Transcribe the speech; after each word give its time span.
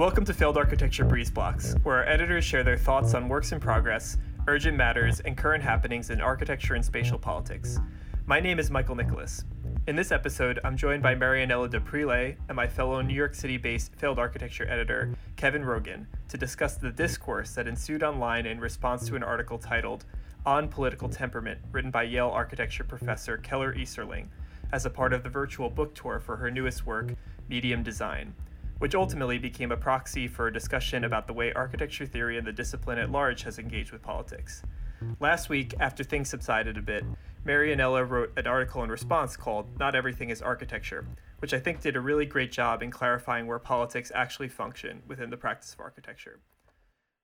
Welcome 0.00 0.24
to 0.26 0.34
Failed 0.34 0.56
Architecture 0.56 1.04
Breeze 1.04 1.30
Blocks, 1.30 1.74
where 1.82 1.96
our 1.96 2.08
editors 2.08 2.44
share 2.44 2.64
their 2.64 2.76
thoughts 2.76 3.14
on 3.14 3.28
works 3.28 3.52
in 3.52 3.60
progress, 3.60 4.16
urgent 4.46 4.76
matters, 4.76 5.20
and 5.20 5.36
current 5.36 5.62
happenings 5.62 6.10
in 6.10 6.20
architecture 6.20 6.74
and 6.74 6.84
spatial 6.84 7.18
politics. 7.18 7.78
My 8.26 8.40
name 8.40 8.58
is 8.58 8.70
Michael 8.70 8.94
Nicholas. 8.94 9.44
In 9.86 9.96
this 9.96 10.12
episode, 10.12 10.60
I'm 10.64 10.76
joined 10.76 11.02
by 11.02 11.14
Marianela 11.14 11.70
D'Aprile 11.70 12.36
and 12.48 12.56
my 12.56 12.66
fellow 12.66 13.00
New 13.00 13.14
York 13.14 13.34
City 13.34 13.56
based 13.56 13.94
failed 13.94 14.18
architecture 14.18 14.68
editor, 14.68 15.14
Kevin 15.36 15.64
Rogan, 15.64 16.06
to 16.28 16.36
discuss 16.36 16.76
the 16.76 16.90
discourse 16.90 17.54
that 17.54 17.68
ensued 17.68 18.02
online 18.02 18.44
in 18.46 18.60
response 18.60 19.06
to 19.08 19.16
an 19.16 19.22
article 19.22 19.58
titled 19.58 20.04
On 20.44 20.68
Political 20.68 21.08
Temperament, 21.08 21.58
written 21.72 21.90
by 21.90 22.02
Yale 22.02 22.28
architecture 22.28 22.84
professor 22.84 23.38
Keller 23.38 23.74
Easterling, 23.74 24.30
as 24.72 24.86
a 24.86 24.90
part 24.90 25.12
of 25.12 25.22
the 25.22 25.28
virtual 25.28 25.70
book 25.70 25.94
tour 25.94 26.18
for 26.18 26.36
her 26.36 26.50
newest 26.50 26.86
work, 26.86 27.14
Medium 27.48 27.82
Design 27.82 28.34
which 28.80 28.94
ultimately 28.94 29.36
became 29.36 29.70
a 29.70 29.76
proxy 29.76 30.26
for 30.26 30.46
a 30.46 30.52
discussion 30.52 31.04
about 31.04 31.26
the 31.26 31.34
way 31.34 31.52
architecture 31.52 32.06
theory 32.06 32.38
and 32.38 32.46
the 32.46 32.52
discipline 32.52 32.98
at 32.98 33.12
large 33.12 33.42
has 33.42 33.58
engaged 33.58 33.92
with 33.92 34.02
politics. 34.02 34.62
Last 35.20 35.50
week, 35.50 35.74
after 35.80 36.02
things 36.02 36.30
subsided 36.30 36.78
a 36.78 36.82
bit, 36.82 37.04
Marianela 37.46 38.08
wrote 38.08 38.32
an 38.38 38.46
article 38.46 38.82
in 38.82 38.90
response 38.90 39.36
called 39.36 39.78
Not 39.78 39.94
Everything 39.94 40.30
is 40.30 40.40
Architecture, 40.40 41.06
which 41.40 41.52
I 41.52 41.58
think 41.58 41.82
did 41.82 41.94
a 41.94 42.00
really 42.00 42.24
great 42.24 42.52
job 42.52 42.82
in 42.82 42.90
clarifying 42.90 43.46
where 43.46 43.58
politics 43.58 44.10
actually 44.14 44.48
function 44.48 45.02
within 45.06 45.28
the 45.28 45.36
practice 45.36 45.74
of 45.74 45.80
architecture. 45.80 46.40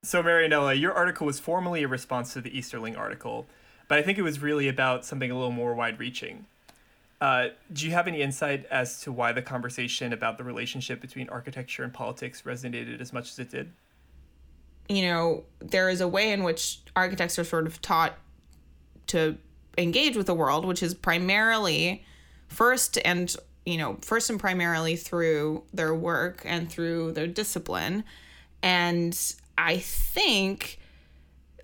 So, 0.02 0.22
Marianela, 0.22 0.78
your 0.78 0.92
article 0.92 1.27
was 1.27 1.41
formally 1.41 1.83
a 1.83 1.88
response 1.88 2.34
to 2.34 2.42
the 2.42 2.56
Easterling 2.56 2.97
article, 2.97 3.47
but 3.88 3.98
I 3.98 4.02
think 4.02 4.19
it 4.19 4.22
was 4.22 4.41
really 4.41 4.69
about 4.69 5.06
something 5.06 5.30
a 5.30 5.34
little 5.34 5.50
more 5.50 5.74
wide 5.74 5.98
reaching. 5.98 6.47
Uh, 7.20 7.48
do 7.73 7.87
you 7.87 7.93
have 7.93 8.06
any 8.06 8.20
insight 8.20 8.66
as 8.66 9.01
to 9.01 9.12
why 9.12 9.33
the 9.33 9.43
conversation 9.43 10.12
about 10.12 10.37
the 10.37 10.45
relationship 10.45 11.00
between 11.00 11.28
architecture 11.31 11.83
and 11.83 11.92
politics 11.92 12.42
resonated 12.42 13.00
as 13.00 13.12
much 13.12 13.31
as 13.31 13.39
it 13.39 13.50
did? 13.50 13.73
You 14.89 15.03
know, 15.03 15.45
there 15.61 15.89
is 15.89 16.00
a 16.00 16.08
way 16.08 16.33
in 16.33 16.42
which 16.42 16.81
architects 16.95 17.39
are 17.39 17.45
sort 17.45 17.67
of 17.67 17.81
taught 17.81 18.19
to 19.08 19.39
engage 19.78 20.17
with 20.17 20.27
the 20.27 20.34
world, 20.34 20.64
which 20.64 20.83
is 20.83 20.95
primarily 20.95 22.05
first 22.48 22.98
and 23.05 23.34
you 23.64 23.77
know 23.77 23.98
first 24.01 24.30
and 24.30 24.41
primarily 24.41 24.97
through 24.97 25.62
their 25.75 25.95
work 25.95 26.42
and 26.45 26.70
through 26.70 27.12
their 27.12 27.27
discipline 27.27 28.05
and 28.62 29.34
i 29.58 29.77
think 29.77 30.78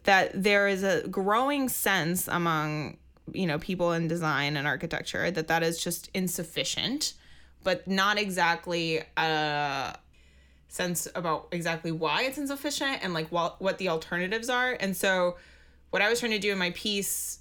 that 0.05 0.31
there 0.35 0.67
is 0.67 0.83
a 0.83 1.07
growing 1.09 1.69
sense 1.69 2.27
among 2.29 2.97
you 3.33 3.47
know 3.47 3.59
people 3.59 3.93
in 3.93 4.09
design 4.09 4.57
and 4.57 4.67
architecture 4.67 5.31
that 5.31 5.49
that 5.49 5.63
is 5.63 5.83
just 5.83 6.11
insufficient 6.15 7.15
but 7.65 7.87
not 7.87 8.19
exactly 8.19 9.03
a 9.17 9.97
sense 10.69 11.07
about 11.15 11.49
exactly 11.53 11.93
why 11.93 12.23
it's 12.23 12.39
insufficient 12.39 12.99
and 13.03 13.13
like 13.13 13.29
what 13.31 13.61
what 13.61 13.77
the 13.77 13.91
alternatives 13.91 14.49
are. 14.49 14.77
And 14.81 14.97
so 14.97 15.37
what 15.91 16.01
i 16.01 16.09
was 16.09 16.19
trying 16.19 16.33
to 16.33 16.39
do 16.39 16.51
in 16.51 16.59
my 16.59 16.71
piece 16.71 17.39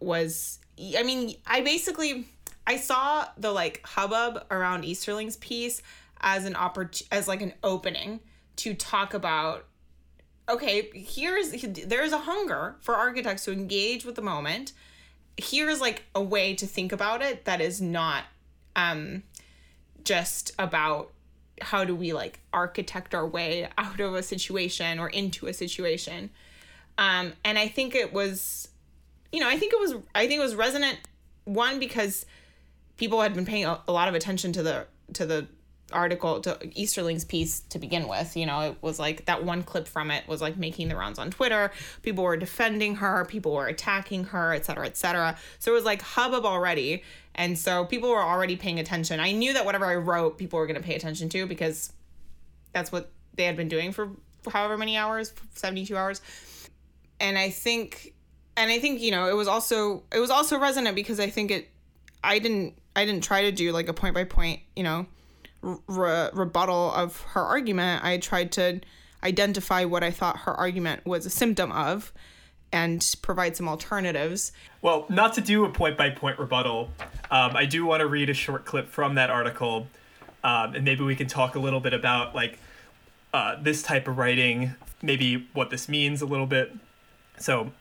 was 0.00 0.60
i 0.96 1.02
mean 1.02 1.34
i 1.46 1.62
basically 1.62 2.28
i 2.66 2.76
saw 2.76 3.26
the 3.38 3.50
like 3.50 3.80
hubbub 3.84 4.44
around 4.50 4.84
easterling's 4.84 5.38
piece 5.38 5.80
as 6.20 6.44
an 6.44 6.52
oppor- 6.52 7.02
as 7.10 7.26
like 7.26 7.40
an 7.40 7.54
opening 7.64 8.20
to 8.56 8.74
talk 8.74 9.14
about 9.14 9.64
okay 10.46 10.90
here's 10.92 11.52
there's 11.86 12.12
a 12.12 12.18
hunger 12.18 12.76
for 12.80 12.94
architects 12.94 13.46
to 13.46 13.52
engage 13.52 14.04
with 14.04 14.14
the 14.14 14.22
moment 14.22 14.74
here's 15.36 15.80
like 15.80 16.04
a 16.14 16.22
way 16.22 16.54
to 16.54 16.66
think 16.66 16.92
about 16.92 17.22
it 17.22 17.44
that 17.44 17.60
is 17.60 17.80
not 17.80 18.24
um 18.74 19.22
just 20.04 20.52
about 20.58 21.12
how 21.60 21.84
do 21.84 21.94
we 21.94 22.12
like 22.12 22.40
architect 22.52 23.14
our 23.14 23.26
way 23.26 23.68
out 23.78 24.00
of 24.00 24.14
a 24.14 24.22
situation 24.22 24.98
or 24.98 25.08
into 25.08 25.46
a 25.46 25.52
situation. 25.52 26.30
Um 26.98 27.34
and 27.44 27.58
i 27.58 27.68
think 27.68 27.94
it 27.94 28.12
was 28.12 28.68
you 29.32 29.40
know 29.40 29.48
i 29.48 29.58
think 29.58 29.72
it 29.72 29.80
was 29.80 29.94
i 30.14 30.26
think 30.26 30.40
it 30.40 30.44
was 30.44 30.54
resonant 30.54 30.98
one 31.44 31.78
because 31.78 32.24
people 32.96 33.20
had 33.20 33.34
been 33.34 33.44
paying 33.44 33.64
a, 33.64 33.80
a 33.86 33.92
lot 33.92 34.08
of 34.08 34.14
attention 34.14 34.52
to 34.52 34.62
the 34.62 34.86
to 35.12 35.26
the 35.26 35.46
article 35.92 36.40
to 36.40 36.58
Easterling's 36.74 37.24
piece 37.24 37.60
to 37.60 37.78
begin 37.78 38.08
with. 38.08 38.36
You 38.36 38.46
know, 38.46 38.60
it 38.60 38.76
was 38.80 38.98
like 38.98 39.26
that 39.26 39.44
one 39.44 39.62
clip 39.62 39.86
from 39.86 40.10
it 40.10 40.26
was 40.26 40.40
like 40.40 40.56
making 40.56 40.88
the 40.88 40.96
rounds 40.96 41.18
on 41.18 41.30
Twitter. 41.30 41.70
People 42.02 42.24
were 42.24 42.36
defending 42.36 42.96
her, 42.96 43.24
people 43.24 43.52
were 43.52 43.66
attacking 43.66 44.24
her, 44.24 44.52
et 44.52 44.64
cetera, 44.64 44.86
et 44.86 44.96
cetera. 44.96 45.36
So 45.58 45.72
it 45.72 45.74
was 45.74 45.84
like 45.84 46.02
hubbub 46.02 46.44
already. 46.44 47.02
And 47.34 47.58
so 47.58 47.84
people 47.84 48.10
were 48.10 48.22
already 48.22 48.56
paying 48.56 48.80
attention. 48.80 49.20
I 49.20 49.32
knew 49.32 49.52
that 49.52 49.64
whatever 49.64 49.86
I 49.86 49.96
wrote, 49.96 50.38
people 50.38 50.58
were 50.58 50.66
going 50.66 50.80
to 50.80 50.86
pay 50.86 50.94
attention 50.94 51.28
to 51.30 51.46
because 51.46 51.92
that's 52.72 52.90
what 52.90 53.10
they 53.34 53.44
had 53.44 53.56
been 53.56 53.68
doing 53.68 53.92
for 53.92 54.10
however 54.50 54.78
many 54.78 54.96
hours 54.96 55.32
72 55.54 55.96
hours. 55.96 56.20
And 57.20 57.38
I 57.38 57.50
think, 57.50 58.14
and 58.56 58.70
I 58.70 58.78
think, 58.78 59.00
you 59.00 59.10
know, 59.10 59.28
it 59.28 59.34
was 59.34 59.48
also, 59.48 60.02
it 60.12 60.18
was 60.18 60.30
also 60.30 60.58
resonant 60.58 60.96
because 60.96 61.20
I 61.20 61.30
think 61.30 61.50
it, 61.50 61.68
I 62.22 62.38
didn't, 62.38 62.78
I 62.94 63.04
didn't 63.04 63.24
try 63.24 63.42
to 63.42 63.52
do 63.52 63.72
like 63.72 63.88
a 63.88 63.94
point 63.94 64.14
by 64.14 64.24
point, 64.24 64.60
you 64.74 64.82
know, 64.82 65.06
re- 65.86 66.30
rebuttal 66.32 66.92
of 66.92 67.20
her 67.32 67.42
argument, 67.42 68.04
I 68.04 68.18
tried 68.18 68.52
to 68.52 68.80
identify 69.22 69.84
what 69.84 70.04
I 70.04 70.10
thought 70.10 70.38
her 70.40 70.54
argument 70.54 71.04
was 71.06 71.26
a 71.26 71.30
symptom 71.30 71.72
of 71.72 72.12
and 72.72 73.16
provide 73.22 73.56
some 73.56 73.68
alternatives. 73.68 74.52
Well, 74.82 75.06
not 75.08 75.34
to 75.34 75.40
do 75.40 75.64
a 75.64 75.70
point 75.70 75.96
by 75.96 76.10
point 76.10 76.38
rebuttal, 76.38 76.90
um, 77.30 77.56
I 77.56 77.64
do 77.64 77.86
want 77.86 78.00
to 78.00 78.06
read 78.06 78.30
a 78.30 78.34
short 78.34 78.64
clip 78.64 78.88
from 78.88 79.14
that 79.14 79.30
article, 79.30 79.86
um, 80.44 80.74
and 80.74 80.84
maybe 80.84 81.02
we 81.02 81.16
can 81.16 81.26
talk 81.26 81.54
a 81.54 81.58
little 81.58 81.80
bit 81.80 81.94
about 81.94 82.34
like 82.34 82.58
uh, 83.32 83.56
this 83.62 83.82
type 83.82 84.08
of 84.08 84.18
writing, 84.18 84.74
maybe 85.02 85.46
what 85.52 85.70
this 85.70 85.88
means 85.88 86.22
a 86.22 86.26
little 86.26 86.46
bit. 86.46 86.72
So, 87.38 87.72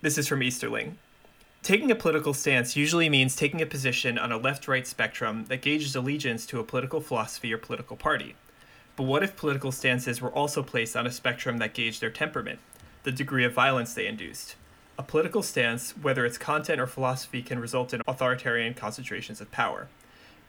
this 0.00 0.18
is 0.18 0.28
from 0.28 0.42
Easterling. 0.42 0.98
Taking 1.66 1.90
a 1.90 1.96
political 1.96 2.32
stance 2.32 2.76
usually 2.76 3.08
means 3.08 3.34
taking 3.34 3.60
a 3.60 3.66
position 3.66 4.18
on 4.18 4.30
a 4.30 4.36
left 4.36 4.68
right 4.68 4.86
spectrum 4.86 5.46
that 5.48 5.62
gauges 5.62 5.96
allegiance 5.96 6.46
to 6.46 6.60
a 6.60 6.62
political 6.62 7.00
philosophy 7.00 7.52
or 7.52 7.58
political 7.58 7.96
party. 7.96 8.36
But 8.94 9.02
what 9.02 9.24
if 9.24 9.34
political 9.34 9.72
stances 9.72 10.20
were 10.20 10.30
also 10.30 10.62
placed 10.62 10.94
on 10.94 11.08
a 11.08 11.10
spectrum 11.10 11.58
that 11.58 11.74
gauged 11.74 12.00
their 12.00 12.10
temperament, 12.10 12.60
the 13.02 13.10
degree 13.10 13.44
of 13.44 13.52
violence 13.52 13.94
they 13.94 14.06
induced? 14.06 14.54
A 14.96 15.02
political 15.02 15.42
stance, 15.42 15.90
whether 15.96 16.24
its 16.24 16.38
content 16.38 16.80
or 16.80 16.86
philosophy, 16.86 17.42
can 17.42 17.58
result 17.58 17.92
in 17.92 18.00
authoritarian 18.06 18.72
concentrations 18.72 19.40
of 19.40 19.50
power. 19.50 19.88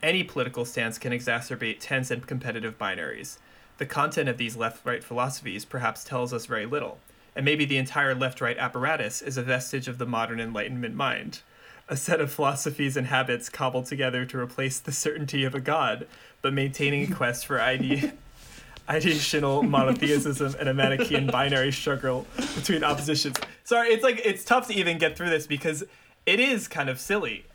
Any 0.04 0.24
political 0.24 0.66
stance 0.66 1.00
can 1.00 1.14
exacerbate 1.14 1.78
tense 1.80 2.12
and 2.12 2.28
competitive 2.28 2.78
binaries. 2.78 3.40
The 3.80 3.88
content 3.88 4.30
of 4.30 4.38
these 4.38 4.56
left 4.56 4.86
right 4.86 5.04
philosophies 5.04 5.66
perhaps 5.66 6.04
tells 6.04 6.32
us 6.32 6.46
very 6.46 6.68
little 6.68 7.00
and 7.38 7.46
maybe 7.46 7.66
the 7.66 7.78
entire 7.78 8.16
left 8.16 8.42
right 8.42 8.58
apparatus 8.58 9.22
is 9.22 9.38
a 9.38 9.44
vestige 9.44 9.88
of 9.88 10.00
the 10.00 10.08
modern 10.08 10.40
Enlightenment 10.40 10.96
mind. 10.96 11.42
A 11.88 11.96
set 11.96 12.20
of 12.20 12.32
philosophies 12.32 12.98
and 12.98 13.06
habits 13.06 13.48
cobbled 13.48 13.86
together 13.86 14.26
to 14.26 14.40
replace 14.40 14.80
the 14.80 14.92
certainty 14.92 15.44
of 15.44 15.54
a 15.54 15.60
god, 15.60 16.08
but 16.42 16.52
maintaining 16.52 17.10
a 17.10 17.16
quest 17.16 17.46
for 17.46 17.62
ide- 17.62 18.12
ideational 18.90 19.70
monotheism 19.70 20.56
and 20.60 20.68
a 20.68 20.74
Manichaean 20.74 21.28
binary 21.28 21.72
struggle 21.72 22.26
between 22.56 22.84
oppositions. 22.84 23.38
Sorry, 23.64 23.90
it's 23.90 24.04
like 24.04 24.20
it's 24.26 24.44
tough 24.44 24.68
to 24.70 24.74
even 24.74 24.98
get 24.98 25.16
through 25.16 25.30
this 25.30 25.46
because 25.46 25.84
it 26.26 26.40
is 26.40 26.68
kind 26.68 26.90
of 26.90 27.00
silly, 27.00 27.46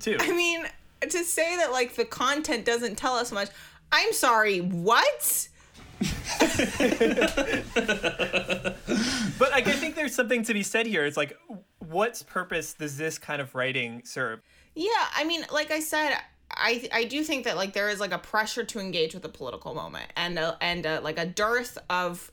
too. 0.00 0.16
I 0.18 0.32
mean, 0.32 0.66
to 1.00 1.24
say 1.24 1.56
that 1.58 1.70
like 1.70 1.94
the 1.94 2.04
content 2.04 2.64
doesn't 2.64 2.96
tell 2.96 3.14
us 3.14 3.30
much. 3.30 3.50
I'm 3.92 4.12
sorry, 4.12 4.58
what? 4.58 5.48
but 9.38 9.50
like, 9.50 9.66
I 9.66 9.72
think 9.72 9.96
there's 9.96 10.14
something 10.14 10.44
to 10.44 10.54
be 10.54 10.62
said 10.62 10.86
here. 10.86 11.04
It's 11.04 11.16
like, 11.16 11.36
what 11.78 12.22
purpose 12.26 12.74
does 12.74 12.96
this 12.96 13.18
kind 13.18 13.40
of 13.40 13.54
writing 13.54 14.02
serve? 14.04 14.40
Yeah, 14.74 14.90
I 15.14 15.24
mean, 15.24 15.44
like 15.50 15.70
I 15.70 15.80
said, 15.80 16.16
I 16.50 16.88
I 16.92 17.04
do 17.04 17.24
think 17.24 17.44
that 17.44 17.56
like 17.56 17.72
there 17.72 17.88
is 17.88 18.00
like 18.00 18.12
a 18.12 18.18
pressure 18.18 18.64
to 18.64 18.78
engage 18.78 19.14
with 19.14 19.24
a 19.24 19.28
political 19.28 19.74
moment 19.74 20.12
and 20.16 20.38
a, 20.38 20.56
and 20.60 20.86
a, 20.86 21.00
like 21.00 21.18
a 21.18 21.26
dearth 21.26 21.78
of 21.90 22.30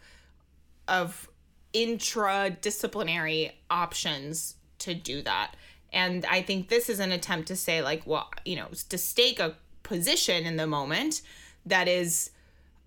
of 0.88 1.30
intradisciplinary 1.74 3.52
options 3.70 4.56
to 4.80 4.94
do 4.94 5.22
that. 5.24 5.56
And 5.92 6.26
I 6.26 6.42
think 6.42 6.70
this 6.70 6.90
is 6.90 7.00
an 7.00 7.12
attempt 7.12 7.48
to 7.50 7.56
say 7.56 7.82
like, 7.82 8.06
well, 8.06 8.30
you 8.46 8.56
know, 8.56 8.68
to 8.90 8.98
stake 8.98 9.40
a 9.40 9.56
position 9.84 10.46
in 10.46 10.58
the 10.58 10.68
moment 10.68 11.22
that 11.66 11.88
is 11.88 12.32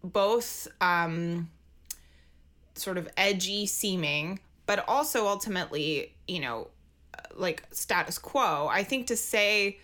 both 0.02 0.68
um 0.80 1.48
sort 2.74 2.98
of 2.98 3.08
edgy 3.16 3.66
seeming, 3.66 4.40
but 4.66 4.84
also 4.88 5.26
ultimately, 5.26 6.14
you 6.26 6.40
know, 6.40 6.68
like 7.34 7.64
status 7.72 8.18
quo. 8.18 8.68
I 8.70 8.84
think 8.84 9.08
to 9.08 9.16
say 9.16 9.78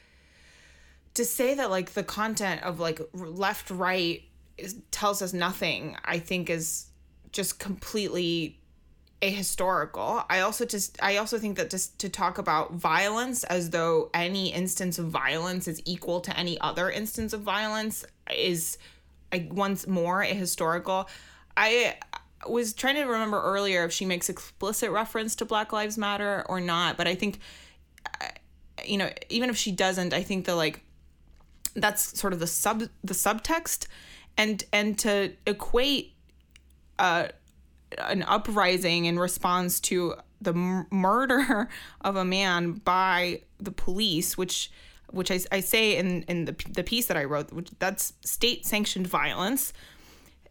to 1.14 1.24
say 1.24 1.54
that 1.54 1.70
like 1.70 1.92
the 1.92 2.02
content 2.02 2.62
of 2.62 2.80
like 2.80 3.00
left 3.12 3.70
right 3.70 4.22
is, 4.58 4.76
tells 4.90 5.22
us 5.22 5.32
nothing, 5.32 5.96
I 6.04 6.18
think 6.18 6.50
is 6.50 6.86
just 7.32 7.58
completely 7.58 8.58
ahistorical. 9.22 10.24
I 10.28 10.40
also 10.40 10.64
just 10.64 11.02
I 11.02 11.16
also 11.16 11.38
think 11.38 11.56
that 11.56 11.70
just 11.70 11.98
to 12.00 12.08
talk 12.08 12.38
about 12.38 12.74
violence 12.74 13.44
as 13.44 13.70
though 13.70 14.10
any 14.12 14.52
instance 14.52 14.98
of 14.98 15.06
violence 15.06 15.66
is 15.66 15.80
equal 15.84 16.20
to 16.22 16.38
any 16.38 16.60
other 16.60 16.90
instance 16.90 17.32
of 17.32 17.40
violence 17.40 18.04
is 18.36 18.76
I, 19.32 19.48
once 19.50 19.86
more 19.86 20.22
a 20.22 20.26
historical. 20.26 21.08
I 21.56 21.96
was 22.46 22.72
trying 22.72 22.96
to 22.96 23.04
remember 23.04 23.40
earlier 23.40 23.84
if 23.84 23.92
she 23.92 24.04
makes 24.04 24.28
explicit 24.28 24.90
reference 24.90 25.34
to 25.36 25.44
Black 25.44 25.72
Lives 25.72 25.96
Matter 25.96 26.44
or 26.48 26.60
not, 26.60 26.96
but 26.96 27.06
I 27.06 27.14
think 27.14 27.38
you 28.84 28.98
know 28.98 29.10
even 29.28 29.50
if 29.50 29.56
she 29.56 29.72
doesn't, 29.72 30.12
I 30.12 30.22
think 30.22 30.46
the 30.46 30.54
like 30.54 30.84
that's 31.74 32.18
sort 32.18 32.32
of 32.32 32.40
the 32.40 32.46
sub 32.46 32.82
the 33.02 33.14
subtext 33.14 33.86
and 34.36 34.62
and 34.72 34.98
to 35.00 35.32
equate 35.46 36.14
uh 36.98 37.28
an 37.98 38.22
uprising 38.24 39.04
in 39.04 39.18
response 39.18 39.80
to 39.80 40.14
the 40.40 40.52
murder 40.52 41.68
of 42.00 42.16
a 42.16 42.24
man 42.24 42.72
by 42.72 43.40
the 43.58 43.70
police, 43.70 44.36
which 44.36 44.70
which 45.14 45.30
I, 45.30 45.40
I 45.52 45.60
say 45.60 45.96
in, 45.96 46.22
in 46.24 46.44
the, 46.44 46.56
the 46.70 46.82
piece 46.82 47.06
that 47.06 47.16
I 47.16 47.24
wrote, 47.24 47.52
which 47.52 47.70
that's 47.78 48.12
state 48.24 48.66
sanctioned 48.66 49.06
violence. 49.06 49.72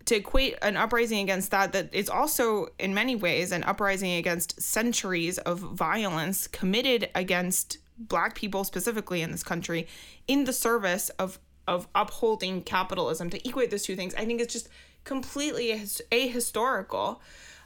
To 0.06 0.16
equate 0.16 0.58
an 0.62 0.76
uprising 0.76 1.20
against 1.20 1.52
that, 1.52 1.72
that 1.72 1.94
is 1.94 2.10
also 2.10 2.68
in 2.78 2.94
many 2.94 3.16
ways 3.16 3.54
an 3.54 3.64
uprising 3.64 4.12
against 4.12 4.62
centuries 4.62 5.38
of 5.38 5.60
violence 5.60 6.46
committed 6.48 7.10
against 7.16 7.78
black 7.98 8.36
people 8.36 8.64
specifically 8.64 9.22
in 9.22 9.32
this 9.32 9.44
country 9.44 9.88
in 10.28 10.44
the 10.44 10.54
service 10.54 11.10
of 11.12 11.40
of 11.68 11.88
upholding 11.96 12.62
capitalism. 12.62 13.30
To 13.30 13.48
equate 13.48 13.72
those 13.72 13.84
two 13.84 13.96
things, 13.96 14.14
I 14.16 14.26
think 14.26 14.42
it's 14.42 14.52
just 14.52 14.68
completely 15.04 15.70
ahistorical. 16.12 17.20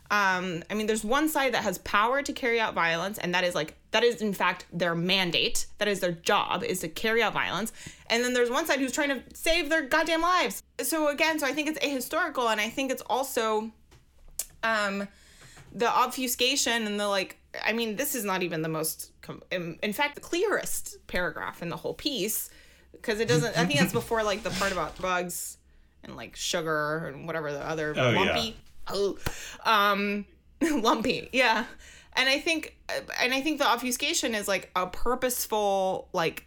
Um, 0.10 0.64
I 0.70 0.74
mean, 0.76 0.88
there's 0.88 1.04
one 1.04 1.28
side 1.30 1.54
that 1.54 1.64
has 1.64 1.80
power 1.80 2.22
to 2.22 2.34
carry 2.34 2.60
out 2.60 2.74
violence, 2.74 3.18
and 3.18 3.34
that 3.34 3.44
is 3.44 3.56
like 3.56 3.77
that 3.92 4.04
is 4.04 4.22
in 4.22 4.34
fact 4.34 4.66
their 4.72 4.96
mandate. 4.96 5.68
That 5.78 5.88
is 5.88 6.00
their 6.00 6.12
job 6.12 6.64
is 6.64 6.80
to 6.82 6.88
carry 6.90 7.22
out 7.24 7.34
violence. 7.34 7.72
And 8.10 8.24
then 8.24 8.34
there's 8.34 8.50
one 8.50 8.66
side 8.66 8.80
who's 8.80 8.92
trying 8.92 9.10
to 9.10 9.24
save 9.34 9.70
their 9.70 9.82
goddamn 9.84 10.22
lives. 10.22 10.62
So 10.82 11.08
again, 11.08 11.40
so 11.40 11.48
I 11.48 11.54
think 11.54 11.70
it's 11.70 11.80
ahistorical, 11.80 12.52
and 12.52 12.60
I 12.60 12.70
think 12.70 12.92
it's 12.92 13.02
also, 13.04 13.72
um, 14.64 15.08
the 15.74 15.90
obfuscation 15.90 16.86
and 16.88 17.00
the 17.00 17.08
like. 17.08 17.38
I 17.66 17.74
mean, 17.74 17.96
this 17.96 18.14
is 18.14 18.24
not 18.24 18.44
even 18.44 18.62
the 18.62 18.70
most, 18.70 19.12
in 19.52 19.94
fact, 19.94 20.14
the 20.16 20.22
clearest 20.22 20.98
paragraph 21.08 21.64
in 21.64 21.70
the 21.70 21.78
whole 21.78 21.94
piece 21.96 22.52
because 22.92 23.20
it 23.20 23.28
doesn't. 23.28 23.58
I 23.58 23.66
think 23.66 23.80
that's 23.80 23.94
before 23.94 24.22
like 24.24 24.44
the 24.44 24.52
part 24.52 24.72
about 24.72 25.00
bugs 25.02 25.58
and 26.04 26.16
like 26.16 26.36
sugar 26.36 27.08
and 27.14 27.26
whatever 27.26 27.52
the 27.52 27.68
other 27.68 27.94
Oh, 27.98 28.12
lumpy. 28.12 28.50
yeah. 28.50 28.54
Oh, 28.90 29.18
um, 29.66 30.26
lumpy. 30.62 31.30
Yeah, 31.34 31.66
and 32.18 32.28
I 32.28 32.40
think, 32.40 32.76
and 33.22 33.34
I 33.34 33.42
think 33.42 33.60
the 33.60 33.68
obfuscation 33.68 34.36
is 34.36 34.48
like 34.48 34.72
a 34.76 34.88
purposeful, 34.88 36.10
like, 36.12 36.46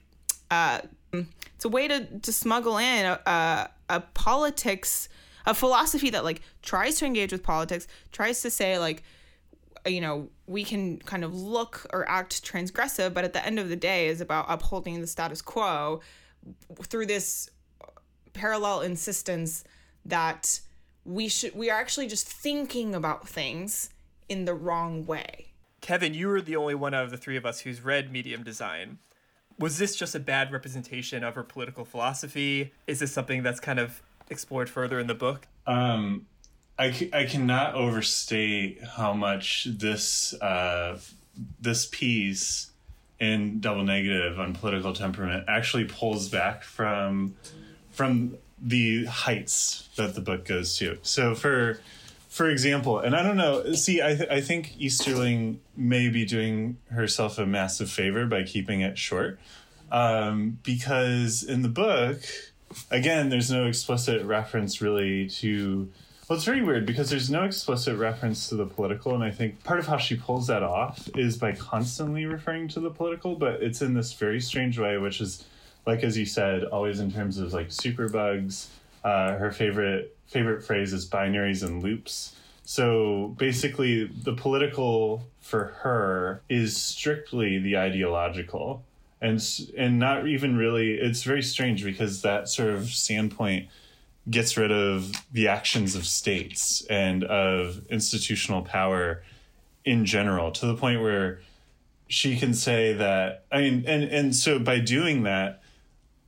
uh, 0.51 0.81
it's 1.13 1.65
a 1.65 1.69
way 1.69 1.89
to 1.89 2.07
to 2.21 2.33
smuggle 2.33 2.79
in 2.79 3.07
a, 3.07 3.21
a, 3.27 3.71
a 3.89 4.01
politics, 4.01 5.09
a 5.47 5.55
philosophy 5.55 6.11
that 6.11 6.25
like 6.25 6.43
tries 6.63 6.97
to 6.97 7.07
engage 7.07 7.33
with 7.33 7.43
politics, 7.43 7.87
tries 8.13 8.43
to 8.43 8.51
say 8.51 8.79
like, 8.79 9.03
you 9.87 10.01
know, 10.01 10.29
we 10.47 10.65
can 10.65 10.99
kind 11.01 11.23
of 11.23 11.35
look 11.35 11.87
or 11.93 12.09
act 12.09 12.43
transgressive, 12.45 13.15
but 13.15 13.25
at 13.25 13.33
the 13.33 13.45
end 13.45 13.59
of 13.59 13.69
the 13.69 13.77
day 13.77 14.09
is 14.09 14.21
about 14.21 14.47
upholding 14.49 15.01
the 15.01 15.07
status 15.07 15.43
quo 15.43 16.01
through 16.83 17.07
this 17.07 17.51
parallel 18.33 18.81
insistence 18.81 19.65
that 20.05 20.61
we 21.05 21.29
should 21.29 21.55
we 21.55 21.71
are 21.71 21.79
actually 21.79 22.07
just 22.07 22.27
thinking 22.27 22.95
about 22.95 23.29
things 23.29 23.91
in 24.29 24.47
the 24.47 24.55
wrong 24.55 25.05
way. 25.07 25.50
Kevin, 25.81 26.15
you 26.15 26.29
were 26.29 26.41
the 26.41 26.57
only 26.57 26.75
one 26.75 26.95
out 26.95 27.05
of 27.05 27.11
the 27.11 27.17
three 27.17 27.37
of 27.37 27.47
us 27.47 27.61
who's 27.61 27.83
read 27.83 28.13
Medium 28.13 28.43
Design. 28.43 28.99
Was 29.59 29.79
this 29.79 29.97
just 29.97 30.15
a 30.15 30.21
bad 30.21 30.53
representation 30.53 31.23
of 31.23 31.35
her 31.35 31.43
political 31.43 31.85
philosophy? 31.85 32.73
Is 32.87 33.01
this 33.01 33.13
something 33.13 33.43
that's 33.43 33.61
kind 33.61 33.79
of 33.79 34.03
explored 34.31 34.71
further 34.71 34.99
in 34.99 35.07
the 35.07 35.15
book? 35.15 35.47
Um, 35.67 36.27
I, 36.79 37.11
I 37.13 37.25
cannot 37.25 37.75
overstate 37.75 38.83
how 38.83 39.13
much 39.13 39.67
this 39.71 40.33
uh, 40.41 40.99
this 41.61 41.87
piece 41.87 42.71
in 43.19 43.61
Double 43.61 43.85
Negative 43.85 44.39
on 44.41 44.55
political 44.55 44.95
temperament 44.95 45.45
actually 45.47 45.85
pulls 45.85 46.29
back 46.29 46.63
from 46.63 47.35
from 47.91 48.39
the 48.63 49.05
heights 49.07 49.89
that 49.97 50.15
the 50.15 50.21
book 50.21 50.45
goes 50.47 50.77
to. 50.79 50.99
So 51.03 51.35
for 51.35 51.81
for 52.31 52.49
example, 52.49 53.01
and 53.01 53.17
I 53.17 53.25
don't 53.25 53.37
know, 53.37 53.73
see, 53.73 54.01
I 54.01 54.15
th- 54.15 54.31
I 54.31 54.41
think 54.41 54.77
Easterling 54.79 55.61
may 55.77 56.09
be 56.09 56.25
doing 56.25 56.79
herself 56.91 57.39
a 57.39 57.45
massive 57.45 57.91
favor 57.91 58.25
by 58.25 58.45
keeping 58.45 58.83
it 58.83 58.97
short, 58.97 59.41
um, 59.91 60.61
because 60.63 61.43
in 61.43 61.63
the 61.63 61.69
book, 61.69 62.23
again, 62.89 63.31
there's 63.31 63.51
no 63.51 63.67
explicit 63.67 64.25
reference 64.25 64.81
really 64.81 65.27
to. 65.29 65.91
Well, 66.29 66.37
it's 66.37 66.45
very 66.45 66.63
weird 66.63 66.87
because 66.87 67.11
there's 67.11 67.29
no 67.29 67.43
explicit 67.43 67.99
reference 67.99 68.49
to 68.51 68.55
the 68.55 68.67
political, 68.67 69.13
and 69.17 69.25
I 69.25 69.33
think 69.33 69.65
part 69.65 69.81
of 69.81 69.89
how 69.89 69.97
she 69.97 70.15
pulls 70.15 70.47
that 70.47 70.63
off 70.63 71.09
is 71.17 71.37
by 71.37 71.51
constantly 71.57 72.27
referring 72.27 72.69
to 72.69 72.81
the 72.81 72.91
political, 72.91 73.35
but 73.35 73.61
it's 73.61 73.83
in 73.83 73.95
this 73.95 74.13
very 74.13 74.41
strange 74.41 74.79
way, 74.79 74.97
which 74.99 75.21
is, 75.21 75.45
like 75.85 76.05
as 76.05 76.17
you 76.17 76.27
said, 76.27 76.63
always 76.63 77.01
in 77.01 77.11
terms 77.11 77.39
of 77.39 77.53
like 77.53 77.71
superbugs. 77.71 78.69
Uh, 79.03 79.39
her 79.39 79.51
favorite 79.51 80.15
favorite 80.31 80.63
phrase 80.63 80.93
is 80.93 81.09
binaries 81.09 81.63
and 81.63 81.83
loops. 81.83 82.37
So 82.63 83.35
basically, 83.37 84.05
the 84.05 84.33
political 84.33 85.29
for 85.41 85.75
her 85.83 86.43
is 86.49 86.77
strictly 86.77 87.59
the 87.59 87.77
ideological, 87.77 88.85
and 89.21 89.43
and 89.77 89.99
not 89.99 90.29
even 90.29 90.57
really. 90.57 90.93
It's 90.95 91.25
very 91.25 91.43
strange 91.43 91.85
because 91.85 92.23
that 92.23 92.49
sort 92.49 92.71
of 92.71 92.91
standpoint 92.91 93.69
gets 94.31 94.57
rid 94.57 94.71
of 94.71 95.13
the 95.33 95.49
actions 95.49 95.97
of 95.97 96.07
states 96.07 96.85
and 96.89 97.25
of 97.25 97.85
institutional 97.91 98.63
power 98.63 99.25
in 99.85 100.05
general 100.05 100.53
to 100.53 100.67
the 100.67 100.77
point 100.77 101.01
where 101.01 101.41
she 102.07 102.37
can 102.37 102.53
say 102.53 102.93
that 102.93 103.45
i 103.51 103.61
mean 103.61 103.85
and 103.87 104.05
and 104.05 104.37
so 104.37 104.59
by 104.59 104.79
doing 104.79 105.23
that 105.23 105.63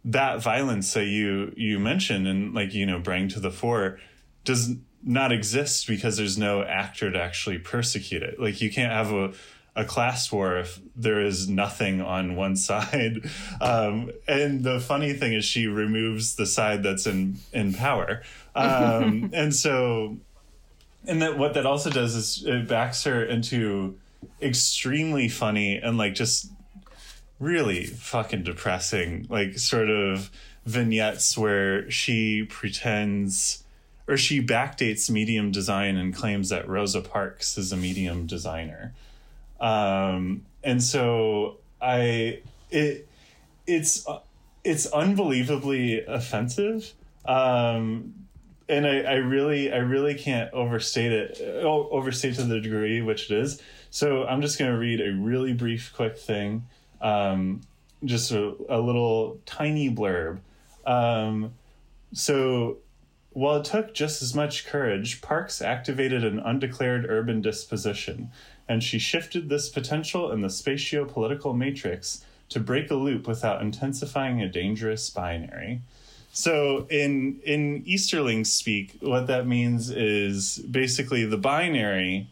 that 0.04 0.42
violence 0.42 0.92
that 0.94 1.06
you 1.06 1.52
you 1.56 1.78
mentioned 1.78 2.26
and 2.26 2.54
like 2.54 2.74
you 2.74 2.86
know 2.86 2.98
bring 2.98 3.28
to 3.28 3.40
the 3.40 3.50
fore 3.50 4.00
does 4.44 4.74
not 5.04 5.32
exist 5.32 5.86
because 5.86 6.16
there's 6.16 6.38
no 6.38 6.62
actor 6.62 7.10
to 7.10 7.20
actually 7.20 7.58
persecute 7.58 8.22
it 8.22 8.40
like 8.40 8.60
you 8.60 8.70
can't 8.70 8.92
have 8.92 9.12
a 9.12 9.32
a 9.74 9.84
class 9.84 10.30
war 10.30 10.58
if 10.58 10.80
there 10.94 11.20
is 11.20 11.48
nothing 11.48 12.00
on 12.00 12.36
one 12.36 12.56
side. 12.68 13.20
Um, 13.60 14.10
and 14.28 14.62
the 14.62 14.80
funny 14.80 15.14
thing 15.14 15.32
is, 15.32 15.44
she 15.44 15.66
removes 15.66 16.36
the 16.36 16.46
side 16.46 16.82
that's 16.82 17.06
in 17.06 17.38
in 17.52 17.72
power, 17.72 18.22
um, 18.54 19.30
and 19.34 19.54
so, 19.54 20.18
and 21.06 21.22
that 21.22 21.38
what 21.38 21.54
that 21.54 21.66
also 21.66 21.90
does 21.90 22.14
is 22.14 22.44
it 22.46 22.68
backs 22.68 23.04
her 23.04 23.24
into 23.24 23.98
extremely 24.40 25.28
funny 25.28 25.76
and 25.76 25.98
like 25.98 26.14
just 26.14 26.50
really 27.42 27.84
fucking 27.84 28.44
depressing, 28.44 29.26
like 29.28 29.58
sort 29.58 29.90
of 29.90 30.30
vignettes 30.64 31.36
where 31.36 31.90
she 31.90 32.44
pretends 32.44 33.64
or 34.08 34.16
she 34.16 34.44
backdates 34.44 35.10
medium 35.10 35.50
design 35.50 35.96
and 35.96 36.14
claims 36.14 36.48
that 36.48 36.68
Rosa 36.68 37.00
Parks 37.00 37.58
is 37.58 37.72
a 37.72 37.76
medium 37.76 38.26
designer. 38.26 38.94
Um, 39.60 40.42
and 40.62 40.82
so 40.82 41.58
I 41.80 42.40
it 42.70 43.08
it's 43.66 44.06
it's 44.64 44.86
unbelievably 44.86 46.04
offensive, 46.06 46.92
um, 47.24 48.14
and 48.68 48.86
I, 48.86 49.00
I 49.00 49.14
really 49.14 49.72
I 49.72 49.78
really 49.78 50.14
can't 50.14 50.52
overstate 50.52 51.12
it 51.12 51.40
overstate 51.64 52.36
to 52.36 52.44
the 52.44 52.60
degree 52.60 53.02
which 53.02 53.30
it 53.30 53.38
is. 53.38 53.60
So 53.90 54.24
I'm 54.24 54.40
just 54.40 54.58
going 54.58 54.70
to 54.70 54.78
read 54.78 55.00
a 55.00 55.12
really 55.12 55.52
brief, 55.52 55.92
quick 55.94 56.16
thing, 56.16 56.64
um, 57.02 57.60
just 58.04 58.32
a, 58.32 58.54
a 58.68 58.80
little 58.80 59.38
tiny 59.44 59.90
blurb. 59.90 60.38
Um, 60.86 61.52
so 62.12 62.78
while 63.30 63.56
it 63.56 63.64
took 63.64 63.94
just 63.94 64.22
as 64.22 64.34
much 64.34 64.66
courage, 64.66 65.20
Parks 65.22 65.62
activated 65.62 66.24
an 66.24 66.38
undeclared 66.38 67.06
urban 67.08 67.40
disposition, 67.40 68.30
and 68.68 68.82
she 68.82 68.98
shifted 68.98 69.48
this 69.48 69.68
potential 69.68 70.30
in 70.32 70.40
the 70.40 70.48
spatio-political 70.48 71.54
matrix 71.54 72.24
to 72.50 72.60
break 72.60 72.90
a 72.90 72.94
loop 72.94 73.26
without 73.26 73.62
intensifying 73.62 74.42
a 74.42 74.48
dangerous 74.48 75.08
binary. 75.10 75.80
So 76.32 76.86
in 76.90 77.40
in 77.44 77.82
Easterling 77.84 78.44
speak, 78.44 78.96
what 79.00 79.26
that 79.26 79.46
means 79.46 79.90
is 79.90 80.58
basically 80.58 81.24
the 81.24 81.36
binary 81.36 82.28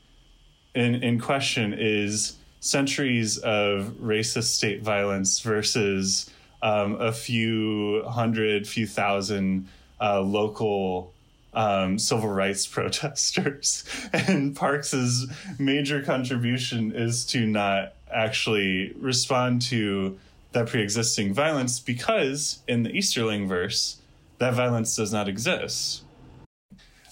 in 0.74 0.94
in 0.96 1.18
question 1.18 1.74
is 1.76 2.36
centuries 2.60 3.38
of 3.38 3.94
racist 4.00 4.54
state 4.54 4.82
violence 4.82 5.40
versus 5.40 6.30
um, 6.62 7.00
a 7.00 7.12
few 7.12 8.02
hundred, 8.04 8.68
few 8.68 8.86
thousand 8.86 9.66
uh, 10.00 10.20
local 10.20 11.12
um, 11.54 11.98
civil 11.98 12.28
rights 12.28 12.66
protesters. 12.66 13.84
And 14.12 14.54
Parks's 14.54 15.26
major 15.58 16.02
contribution 16.02 16.92
is 16.92 17.24
to 17.26 17.46
not 17.46 17.94
actually 18.12 18.92
respond 18.98 19.62
to 19.62 20.18
that 20.52 20.66
pre-existing 20.66 21.32
violence 21.32 21.78
because 21.78 22.60
in 22.66 22.82
the 22.82 22.90
Easterling 22.90 23.46
verse, 23.46 23.98
that 24.38 24.54
violence 24.54 24.96
does 24.96 25.12
not 25.12 25.28
exist. 25.28 26.02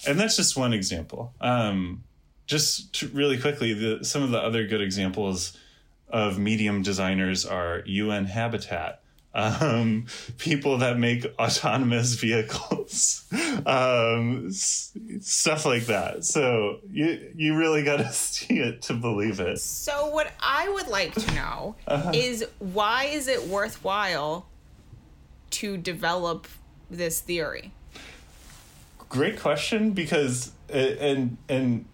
And 0.07 0.19
that's 0.19 0.35
just 0.35 0.57
one 0.57 0.73
example. 0.73 1.33
Um, 1.41 2.03
just 2.49 3.03
really 3.13 3.37
quickly, 3.37 3.73
the, 3.73 4.03
some 4.03 4.23
of 4.23 4.31
the 4.31 4.39
other 4.39 4.65
good 4.65 4.81
examples 4.81 5.55
of 6.09 6.39
medium 6.39 6.81
designers 6.81 7.45
are 7.45 7.83
UN 7.85 8.25
Habitat, 8.25 9.03
um, 9.35 10.07
people 10.39 10.79
that 10.79 10.97
make 10.97 11.27
autonomous 11.37 12.15
vehicles, 12.15 13.23
um, 13.67 14.47
s- 14.47 14.97
stuff 15.19 15.63
like 15.67 15.85
that. 15.85 16.25
So 16.25 16.79
you 16.91 17.31
you 17.35 17.55
really 17.55 17.83
got 17.83 17.97
to 17.97 18.11
see 18.13 18.57
it 18.57 18.81
to 18.83 18.95
believe 18.95 19.39
it. 19.39 19.59
So 19.59 20.07
what 20.07 20.33
I 20.41 20.69
would 20.69 20.87
like 20.87 21.13
to 21.13 21.35
know 21.35 21.75
is 22.15 22.43
why 22.57 23.05
is 23.05 23.27
it 23.27 23.47
worthwhile 23.47 24.47
to 25.51 25.77
develop 25.77 26.47
this 26.89 27.21
theory? 27.21 27.73
Great 29.07 29.39
question 29.39 29.91
because 29.91 30.51
and 30.67 31.37
and 31.47 31.85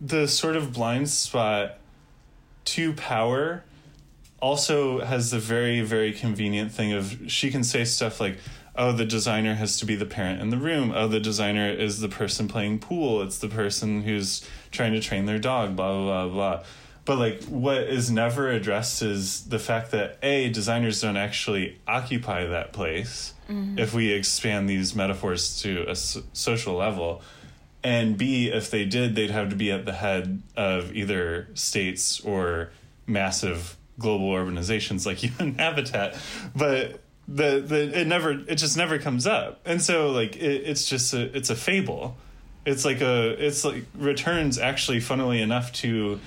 the 0.00 0.26
sort 0.26 0.56
of 0.56 0.72
blind 0.72 1.08
spot 1.08 1.78
to 2.64 2.92
power 2.92 3.64
also 4.40 5.00
has 5.00 5.30
the 5.30 5.38
very 5.38 5.80
very 5.80 6.12
convenient 6.12 6.70
thing 6.70 6.92
of 6.92 7.18
she 7.26 7.50
can 7.50 7.64
say 7.64 7.84
stuff 7.84 8.20
like 8.20 8.38
oh 8.76 8.92
the 8.92 9.04
designer 9.04 9.54
has 9.54 9.78
to 9.78 9.86
be 9.86 9.94
the 9.94 10.06
parent 10.06 10.40
in 10.40 10.50
the 10.50 10.56
room. 10.56 10.92
Oh 10.94 11.08
the 11.08 11.20
designer 11.20 11.70
is 11.70 12.00
the 12.00 12.08
person 12.08 12.48
playing 12.48 12.80
pool. 12.80 13.22
It's 13.22 13.38
the 13.38 13.48
person 13.48 14.02
who's 14.02 14.46
trying 14.70 14.92
to 14.92 15.00
train 15.00 15.26
their 15.26 15.38
dog 15.38 15.76
blah 15.76 15.92
blah 15.92 16.26
blah 16.26 16.34
blah. 16.34 16.64
But 17.06 17.18
like 17.18 17.44
what 17.44 17.78
is 17.78 18.10
never 18.10 18.50
addressed 18.50 19.00
is 19.00 19.44
the 19.44 19.58
fact 19.58 19.92
that 19.92 20.18
a 20.22 20.50
designers 20.50 21.00
don't 21.00 21.16
actually 21.16 21.78
occupy 21.86 22.46
that 22.46 22.72
place 22.72 23.32
mm-hmm. 23.48 23.78
if 23.78 23.94
we 23.94 24.12
expand 24.12 24.68
these 24.68 24.94
metaphors 24.94 25.62
to 25.62 25.84
a 25.86 25.92
s- 25.92 26.18
social 26.32 26.74
level 26.74 27.22
and 27.86 28.18
B, 28.18 28.48
if 28.48 28.68
they 28.68 28.84
did, 28.84 29.14
they'd 29.14 29.30
have 29.30 29.50
to 29.50 29.54
be 29.54 29.70
at 29.70 29.84
the 29.84 29.92
head 29.92 30.42
of 30.56 30.92
either 30.96 31.46
states 31.54 32.18
or 32.18 32.70
massive 33.06 33.76
global 33.96 34.28
organizations 34.28 35.06
like 35.06 35.22
UN 35.38 35.54
Habitat. 35.54 36.18
But 36.52 36.98
the 37.28 37.60
the 37.60 38.00
it 38.00 38.08
never 38.08 38.32
it 38.32 38.56
just 38.56 38.76
never 38.76 38.98
comes 38.98 39.24
up, 39.24 39.60
and 39.64 39.80
so 39.80 40.10
like 40.10 40.34
it, 40.34 40.62
it's 40.66 40.86
just 40.88 41.14
a 41.14 41.36
it's 41.36 41.48
a 41.48 41.54
fable. 41.54 42.16
It's 42.64 42.84
like 42.84 43.00
a 43.02 43.36
it's 43.38 43.64
like 43.64 43.84
returns 43.94 44.58
actually, 44.58 44.98
funnily 44.98 45.40
enough, 45.40 45.72
to 45.74 46.18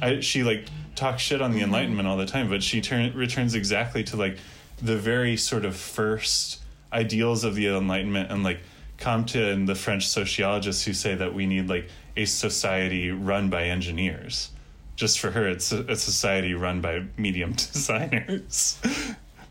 I, 0.00 0.20
she 0.20 0.44
like 0.44 0.66
talks 0.94 1.20
shit 1.20 1.42
on 1.42 1.50
the 1.50 1.62
Enlightenment 1.62 2.06
all 2.06 2.16
the 2.16 2.26
time, 2.26 2.48
but 2.48 2.62
she 2.62 2.80
turn 2.80 3.12
returns 3.16 3.56
exactly 3.56 4.04
to 4.04 4.16
like 4.16 4.38
the 4.80 4.96
very 4.96 5.36
sort 5.36 5.64
of 5.64 5.74
first 5.74 6.62
ideals 6.92 7.42
of 7.42 7.56
the 7.56 7.66
Enlightenment 7.66 8.30
and 8.30 8.44
like 8.44 8.60
Comte 8.98 9.36
and 9.36 9.68
the 9.68 9.74
French 9.74 10.08
sociologists 10.08 10.84
who 10.84 10.92
say 10.92 11.14
that 11.14 11.32
we 11.32 11.46
need 11.46 11.68
like 11.68 11.88
a 12.16 12.24
society 12.24 13.10
run 13.10 13.48
by 13.48 13.64
engineers. 13.64 14.50
Just 14.96 15.20
for 15.20 15.30
her, 15.30 15.48
it's 15.48 15.70
a, 15.70 15.84
a 15.84 15.96
society 15.96 16.54
run 16.54 16.80
by 16.80 17.04
medium 17.16 17.52
designers. 17.72 18.80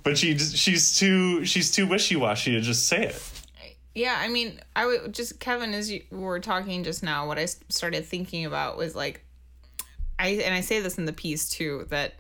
but 0.04 0.18
she 0.18 0.38
she's 0.38 0.98
too 0.98 1.46
she's 1.46 1.72
too 1.72 1.88
wishy 1.88 2.16
washy 2.16 2.52
to 2.52 2.62
just 2.62 2.88
say 2.88 3.06
it. 3.06 3.24
Yeah, 3.96 4.16
I 4.20 4.28
mean, 4.28 4.60
I 4.76 4.86
would 4.86 5.14
just 5.14 5.40
Kevin, 5.40 5.74
as 5.74 5.90
you 5.90 6.04
were 6.12 6.40
talking 6.40 6.84
just 6.84 7.02
now, 7.02 7.28
what 7.28 7.40
I 7.40 7.46
started 7.46 8.06
thinking 8.06 8.46
about 8.46 8.78
was 8.78 8.96
like, 8.96 9.26
I 10.20 10.28
and 10.46 10.54
I 10.54 10.62
say 10.62 10.82
this 10.82 10.98
in 10.98 11.06
the 11.06 11.14
piece 11.14 11.50
too 11.50 11.88
that 11.90 12.16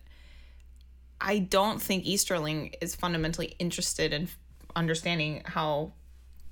I 1.20 1.40
don't 1.40 1.82
think 1.82 2.06
Easterling 2.06 2.74
is 2.82 2.96
fundamentally 2.96 3.56
interested 3.60 4.14
in 4.14 4.30
understanding 4.76 5.42
how 5.46 5.94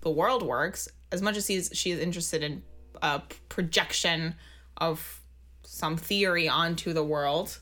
the 0.06 0.12
world 0.12 0.44
works 0.44 0.88
as 1.12 1.22
much 1.22 1.36
as 1.36 1.48
he's 1.48 1.70
she 1.74 1.92
is 1.92 2.00
interested 2.00 2.44
in 2.44 2.64
uh, 3.02 3.20
a 3.22 3.34
projection 3.50 4.36
of 4.78 5.22
some 5.64 5.98
theory 5.98 6.48
onto 6.48 6.94
the 6.94 7.04
world 7.04 7.60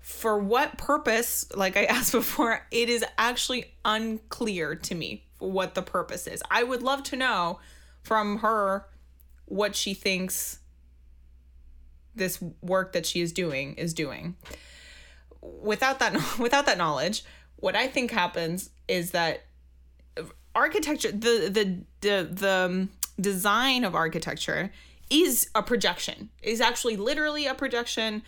for 0.00 0.38
what 0.38 0.76
purpose 0.78 1.44
like 1.54 1.76
i 1.76 1.84
asked 1.96 2.10
before 2.10 2.66
it 2.72 2.88
is 2.88 3.04
actually 3.18 3.66
unclear 3.84 4.74
to 4.74 4.94
me 4.94 5.24
what 5.38 5.74
the 5.74 5.82
purpose 5.82 6.26
is. 6.26 6.42
I 6.50 6.62
would 6.62 6.82
love 6.82 7.02
to 7.04 7.16
know 7.16 7.60
from 8.02 8.38
her 8.38 8.86
what 9.44 9.76
she 9.76 9.94
thinks 9.94 10.58
this 12.14 12.42
work 12.62 12.92
that 12.92 13.04
she 13.06 13.20
is 13.20 13.32
doing 13.32 13.74
is 13.74 13.92
doing. 13.92 14.36
Without 15.40 15.98
that 15.98 16.14
without 16.38 16.66
that 16.66 16.78
knowledge 16.78 17.24
what 17.56 17.76
i 17.76 17.86
think 17.86 18.10
happens 18.10 18.70
is 18.88 19.12
that 19.12 19.44
architecture 20.54 21.12
the 21.12 21.48
the 21.50 21.84
the, 22.00 22.28
the 22.30 22.50
um, 22.52 22.88
design 23.20 23.84
of 23.84 23.94
architecture 23.94 24.70
is 25.10 25.48
a 25.54 25.62
projection. 25.62 26.30
Is 26.42 26.60
actually 26.60 26.96
literally 26.96 27.46
a 27.46 27.54
projection 27.54 28.22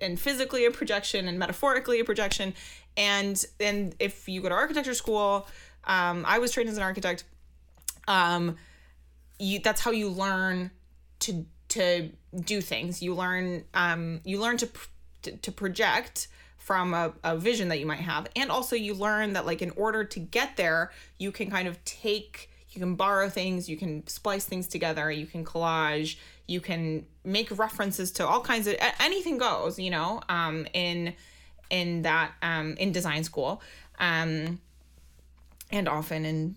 and 0.00 0.18
physically 0.18 0.64
a 0.64 0.70
projection 0.70 1.28
and 1.28 1.38
metaphorically 1.38 2.00
a 2.00 2.04
projection. 2.04 2.54
And 2.96 3.44
and 3.58 3.94
if 3.98 4.28
you 4.28 4.40
go 4.40 4.48
to 4.48 4.54
architecture 4.54 4.94
school 4.94 5.46
um, 5.84 6.24
i 6.26 6.38
was 6.38 6.52
trained 6.52 6.68
as 6.68 6.76
an 6.76 6.82
architect 6.82 7.24
um, 8.08 8.56
you 9.38 9.60
that's 9.60 9.80
how 9.80 9.90
you 9.90 10.08
learn 10.08 10.70
to 11.20 11.46
to 11.68 12.10
do 12.44 12.60
things. 12.60 13.02
You 13.02 13.14
learn 13.14 13.64
um, 13.74 14.20
you 14.24 14.40
learn 14.40 14.56
to 14.58 14.68
to, 15.22 15.36
to 15.36 15.52
project 15.52 16.28
from 16.60 16.94
a, 16.94 17.12
a 17.24 17.36
vision 17.36 17.68
that 17.68 17.80
you 17.80 17.86
might 17.86 17.98
have. 17.98 18.28
And 18.36 18.50
also 18.50 18.76
you 18.76 18.94
learn 18.94 19.32
that 19.32 19.46
like 19.46 19.62
in 19.62 19.70
order 19.70 20.04
to 20.04 20.20
get 20.20 20.56
there 20.56 20.92
you 21.18 21.32
can 21.32 21.50
kind 21.50 21.66
of 21.66 21.82
take 21.84 22.50
you 22.70 22.80
can 22.80 22.94
borrow 22.94 23.28
things 23.28 23.68
you 23.68 23.76
can 23.76 24.06
splice 24.06 24.44
things 24.44 24.68
together 24.68 25.10
you 25.10 25.26
can 25.26 25.44
collage 25.44 26.16
you 26.46 26.60
can 26.60 27.04
make 27.24 27.56
references 27.58 28.12
to 28.12 28.26
all 28.26 28.40
kinds 28.40 28.68
of 28.68 28.76
anything 29.00 29.38
goes 29.38 29.78
you 29.78 29.90
know 29.90 30.20
um 30.28 30.66
in 30.72 31.12
in 31.70 32.02
that 32.02 32.32
um 32.42 32.74
in 32.78 32.92
design 32.92 33.24
school 33.24 33.60
um 33.98 34.60
and 35.72 35.88
often 35.88 36.24
in 36.24 36.56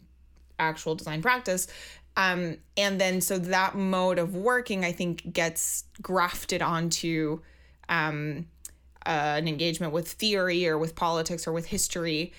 actual 0.59 0.95
design 0.95 1.21
practice. 1.21 1.67
Um 2.15 2.57
and 2.77 3.01
then 3.01 3.21
so 3.21 3.39
that 3.39 3.75
mode 3.75 4.19
of 4.19 4.35
working 4.35 4.85
i 4.85 4.91
think 4.91 5.33
gets 5.33 5.85
grafted 5.99 6.61
onto 6.61 7.39
um 7.89 8.45
uh, 9.05 9.35
an 9.37 9.47
engagement 9.47 9.93
with 9.93 10.07
theory 10.07 10.67
or 10.67 10.77
with 10.77 10.95
politics 10.95 11.47
or 11.47 11.51
with 11.51 11.65
history 11.65 12.33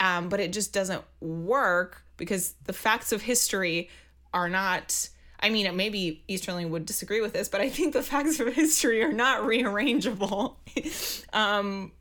um, 0.00 0.28
but 0.28 0.40
it 0.40 0.52
just 0.52 0.72
doesn't 0.72 1.02
work 1.20 2.02
because 2.16 2.54
the 2.64 2.72
facts 2.72 3.12
of 3.12 3.22
history 3.22 3.88
are 4.32 4.48
not 4.48 5.08
i 5.40 5.50
mean 5.50 5.76
maybe 5.76 6.22
easterling 6.28 6.70
would 6.70 6.86
disagree 6.86 7.20
with 7.20 7.32
this 7.32 7.48
but 7.48 7.60
i 7.60 7.68
think 7.68 7.92
the 7.92 8.02
facts 8.02 8.40
of 8.40 8.52
history 8.54 9.02
are 9.02 9.12
not 9.12 9.42
rearrangeable 9.42 10.56
um, 11.32 11.92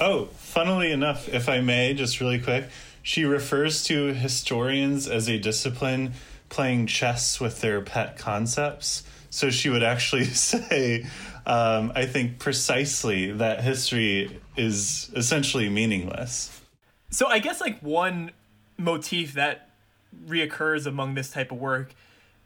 Oh, 0.00 0.26
funnily 0.26 0.90
enough, 0.90 1.28
if 1.28 1.48
I 1.48 1.60
may, 1.60 1.94
just 1.94 2.20
really 2.20 2.40
quick, 2.40 2.68
she 3.02 3.24
refers 3.24 3.84
to 3.84 4.12
historians 4.12 5.06
as 5.06 5.28
a 5.28 5.38
discipline 5.38 6.14
playing 6.48 6.88
chess 6.88 7.38
with 7.40 7.60
their 7.60 7.80
pet 7.80 8.18
concepts. 8.18 9.04
So 9.34 9.50
she 9.50 9.68
would 9.68 9.82
actually 9.82 10.24
say, 10.52 11.06
um, 11.44 11.90
I 11.96 12.06
think 12.06 12.38
precisely 12.38 13.32
that 13.32 13.62
history 13.62 14.40
is 14.56 15.10
essentially 15.16 15.68
meaningless. 15.68 16.60
So 17.10 17.26
I 17.26 17.40
guess 17.40 17.60
like 17.60 17.80
one 17.80 18.30
motif 18.78 19.32
that 19.32 19.70
reoccurs 20.28 20.86
among 20.86 21.14
this 21.14 21.32
type 21.32 21.50
of 21.50 21.58
work, 21.58 21.94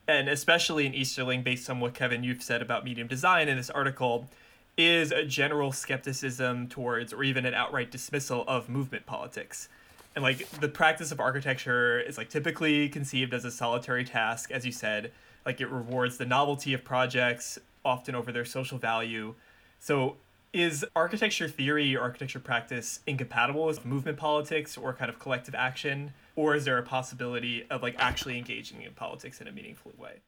and 0.07 0.31
especially 0.31 0.87
in 0.87 0.95
Easterling, 0.95 1.43
based 1.43 1.69
on 1.69 1.79
what 1.79 1.93
Kevin 1.93 2.25
you've 2.25 2.43
said 2.43 2.63
about 2.63 2.87
medium 2.87 3.07
design 3.07 3.51
in 3.51 3.59
this 3.59 3.69
article, 3.69 4.31
is 4.79 5.13
a 5.13 5.27
general 5.27 5.73
skepticism 5.73 6.69
towards, 6.69 7.13
or 7.13 7.23
even 7.23 7.45
an 7.45 7.53
outright 7.53 7.91
dismissal 7.91 8.45
of 8.49 8.71
movement 8.71 9.05
politics. 9.05 9.69
And 10.17 10.23
like 10.23 10.49
the 10.53 10.69
practice 10.69 11.13
of 11.13 11.21
architecture 11.21 12.01
is 12.01 12.17
like 12.17 12.31
typically 12.31 12.89
conceived 12.89 13.35
as 13.35 13.45
a 13.45 13.51
solitary 13.51 14.07
task, 14.07 14.51
as 14.51 14.65
you 14.65 14.73
said. 14.73 15.13
Like 15.47 15.61
it 15.61 15.69
rewards 15.69 16.19
the 16.19 16.27
novelty 16.27 16.75
of 16.75 16.85
projects, 16.85 17.59
often 17.85 18.15
over 18.15 18.33
their 18.33 18.45
social 18.45 18.79
value. 18.79 19.35
So 19.81 20.17
is 20.53 20.85
architecture 20.97 21.49
theory 21.49 21.95
or 21.97 22.01
architecture 22.01 22.41
practice 22.41 23.01
incompatible 23.07 23.67
with 23.67 23.85
movement 23.85 24.19
politics 24.19 24.77
or 24.77 24.93
kind 24.93 25.11
of 25.11 25.19
collective 25.19 25.55
action? 25.55 26.13
Or 26.37 26.55
is 26.55 26.65
there 26.65 26.79
a 26.79 26.83
possibility 26.83 27.65
of 27.71 27.83
like 27.83 27.97
actually 27.99 28.39
engaging 28.39 28.83
in 28.83 28.93
politics 28.93 29.41
in 29.41 29.49
a 29.49 29.53
meaningful 29.53 29.93
way? 29.99 30.21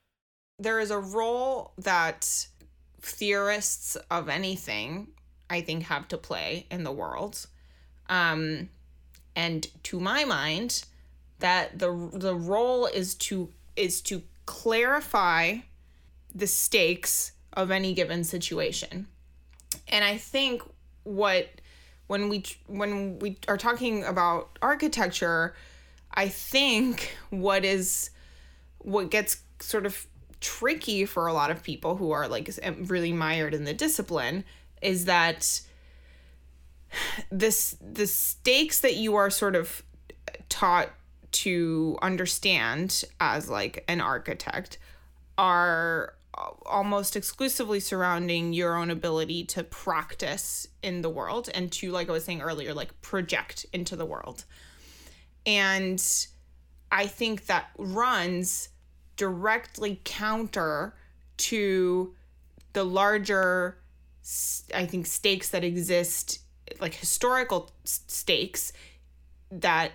there 0.61 0.79
is 0.79 0.91
a 0.91 0.99
role 0.99 1.73
that 1.77 2.47
theorists 3.01 3.95
of 4.11 4.29
anything 4.29 5.07
i 5.49 5.59
think 5.59 5.83
have 5.83 6.07
to 6.07 6.17
play 6.17 6.67
in 6.69 6.83
the 6.83 6.91
world 6.91 7.47
um 8.09 8.69
and 9.35 9.67
to 9.83 9.99
my 9.99 10.23
mind 10.23 10.85
that 11.39 11.79
the 11.79 12.09
the 12.13 12.35
role 12.35 12.85
is 12.85 13.15
to 13.15 13.49
is 13.75 14.01
to 14.01 14.21
clarify 14.51 15.59
the 16.35 16.45
stakes 16.45 17.31
of 17.53 17.71
any 17.71 17.93
given 17.93 18.25
situation. 18.25 19.07
And 19.87 20.03
I 20.03 20.17
think 20.17 20.61
what 21.03 21.47
when 22.07 22.27
we 22.27 22.43
when 22.67 23.17
we 23.19 23.37
are 23.47 23.57
talking 23.57 24.03
about 24.03 24.59
architecture, 24.61 25.55
I 26.13 26.27
think 26.27 27.15
what 27.29 27.63
is 27.63 28.09
what 28.79 29.09
gets 29.09 29.41
sort 29.61 29.85
of 29.85 30.05
tricky 30.41 31.05
for 31.05 31.27
a 31.27 31.33
lot 31.33 31.49
of 31.49 31.63
people 31.63 31.95
who 31.95 32.11
are 32.11 32.27
like 32.27 32.49
really 32.87 33.13
mired 33.13 33.53
in 33.53 33.63
the 33.63 33.73
discipline 33.73 34.43
is 34.81 35.05
that 35.05 35.61
this 37.31 37.77
the 37.79 38.05
stakes 38.05 38.81
that 38.81 38.95
you 38.95 39.15
are 39.15 39.29
sort 39.29 39.55
of 39.55 39.81
taught 40.49 40.89
to 41.31 41.97
understand 42.01 43.03
as 43.19 43.49
like 43.49 43.83
an 43.87 44.01
architect 44.01 44.77
are 45.37 46.15
almost 46.65 47.15
exclusively 47.15 47.79
surrounding 47.79 48.53
your 48.53 48.75
own 48.75 48.89
ability 48.89 49.43
to 49.43 49.63
practice 49.63 50.67
in 50.81 51.01
the 51.01 51.09
world 51.09 51.49
and 51.53 51.71
to 51.71 51.91
like 51.91 52.09
I 52.09 52.13
was 52.13 52.23
saying 52.23 52.41
earlier 52.41 52.73
like 52.73 53.01
project 53.01 53.65
into 53.73 53.95
the 53.95 54.05
world. 54.05 54.45
And 55.45 56.01
I 56.91 57.07
think 57.07 57.47
that 57.47 57.69
runs 57.77 58.69
directly 59.17 59.99
counter 60.03 60.95
to 61.37 62.13
the 62.73 62.83
larger 62.83 63.77
I 64.73 64.85
think 64.85 65.07
stakes 65.07 65.49
that 65.49 65.63
exist 65.63 66.39
like 66.79 66.93
historical 66.93 67.71
stakes 67.83 68.71
that 69.51 69.91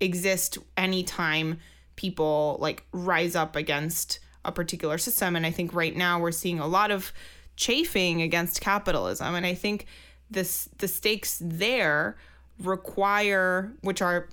exist 0.00 0.58
anytime 0.76 1.58
people 1.96 2.56
like 2.60 2.84
rise 2.92 3.36
up 3.36 3.56
against 3.56 4.20
a 4.44 4.52
particular 4.52 4.98
system. 4.98 5.36
And 5.36 5.44
i 5.44 5.50
think 5.50 5.74
right 5.74 5.94
now 5.94 6.18
we're 6.18 6.32
seeing 6.32 6.58
a 6.58 6.66
lot 6.66 6.90
of 6.90 7.12
chafing 7.56 8.22
against 8.22 8.60
capitalism. 8.60 9.34
And 9.34 9.44
i 9.44 9.54
think 9.54 9.86
this 10.30 10.68
the 10.78 10.88
stakes 10.88 11.40
there 11.42 12.16
require 12.58 13.72
which 13.82 14.00
are 14.02 14.28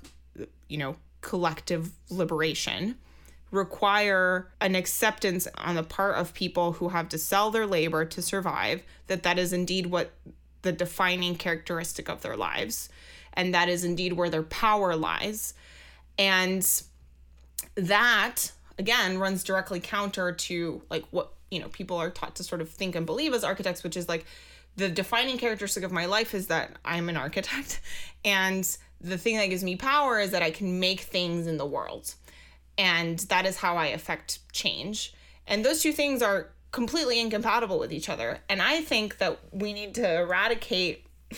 you 0.67 0.77
know 0.77 0.95
collective 1.21 1.91
liberation 2.09 2.95
require 3.51 4.49
an 4.59 4.75
acceptance 4.75 5.47
on 5.55 5.75
the 5.75 5.83
part 5.83 6.15
of 6.15 6.33
people 6.33 6.73
who 6.73 6.89
have 6.89 7.07
to 7.09 7.17
sell 7.17 7.49
their 7.49 7.65
labor 7.65 8.03
to 8.03 8.21
survive 8.21 8.83
that 9.07 9.23
that 9.23 9.39
is 9.39 9.53
indeed 9.53 9.85
what 9.87 10.11
the 10.63 10.71
defining 10.71 11.35
characteristic 11.35 12.09
of 12.09 12.21
their 12.21 12.35
lives 12.35 12.89
and 13.37 13.53
that 13.53 13.69
is 13.69 13.85
indeed 13.85 14.13
where 14.13 14.29
their 14.29 14.43
power 14.43 14.95
lies. 14.97 15.53
And 16.17 16.67
that 17.75 18.51
again 18.77 19.19
runs 19.19 19.43
directly 19.43 19.79
counter 19.79 20.31
to 20.31 20.81
like 20.89 21.05
what 21.11 21.31
you 21.49 21.59
know 21.59 21.69
people 21.69 21.97
are 21.97 22.09
taught 22.09 22.35
to 22.35 22.43
sort 22.43 22.59
of 22.59 22.69
think 22.69 22.95
and 22.95 23.05
believe 23.05 23.33
as 23.33 23.43
architects 23.43 23.83
which 23.83 23.95
is 23.95 24.09
like 24.09 24.25
the 24.75 24.89
defining 24.89 25.37
characteristic 25.37 25.83
of 25.83 25.91
my 25.91 26.05
life 26.05 26.33
is 26.33 26.47
that 26.47 26.71
i'm 26.83 27.07
an 27.07 27.15
architect. 27.17 27.79
And 28.25 28.77
the 28.99 29.17
thing 29.17 29.37
that 29.37 29.45
gives 29.47 29.63
me 29.63 29.75
power 29.75 30.19
is 30.19 30.31
that 30.31 30.41
i 30.41 30.51
can 30.51 30.79
make 30.79 31.01
things 31.01 31.47
in 31.47 31.57
the 31.57 31.65
world. 31.65 32.15
And 32.77 33.19
that 33.29 33.45
is 33.45 33.57
how 33.57 33.77
i 33.77 33.87
affect 33.87 34.39
change. 34.51 35.13
And 35.45 35.63
those 35.63 35.81
two 35.81 35.93
things 35.93 36.21
are 36.21 36.49
completely 36.71 37.19
incompatible 37.21 37.79
with 37.79 37.93
each 37.93 38.09
other. 38.09 38.39
And 38.49 38.61
i 38.61 38.81
think 38.81 39.19
that 39.19 39.39
we 39.51 39.71
need 39.73 39.95
to 39.95 40.19
eradicate 40.19 41.05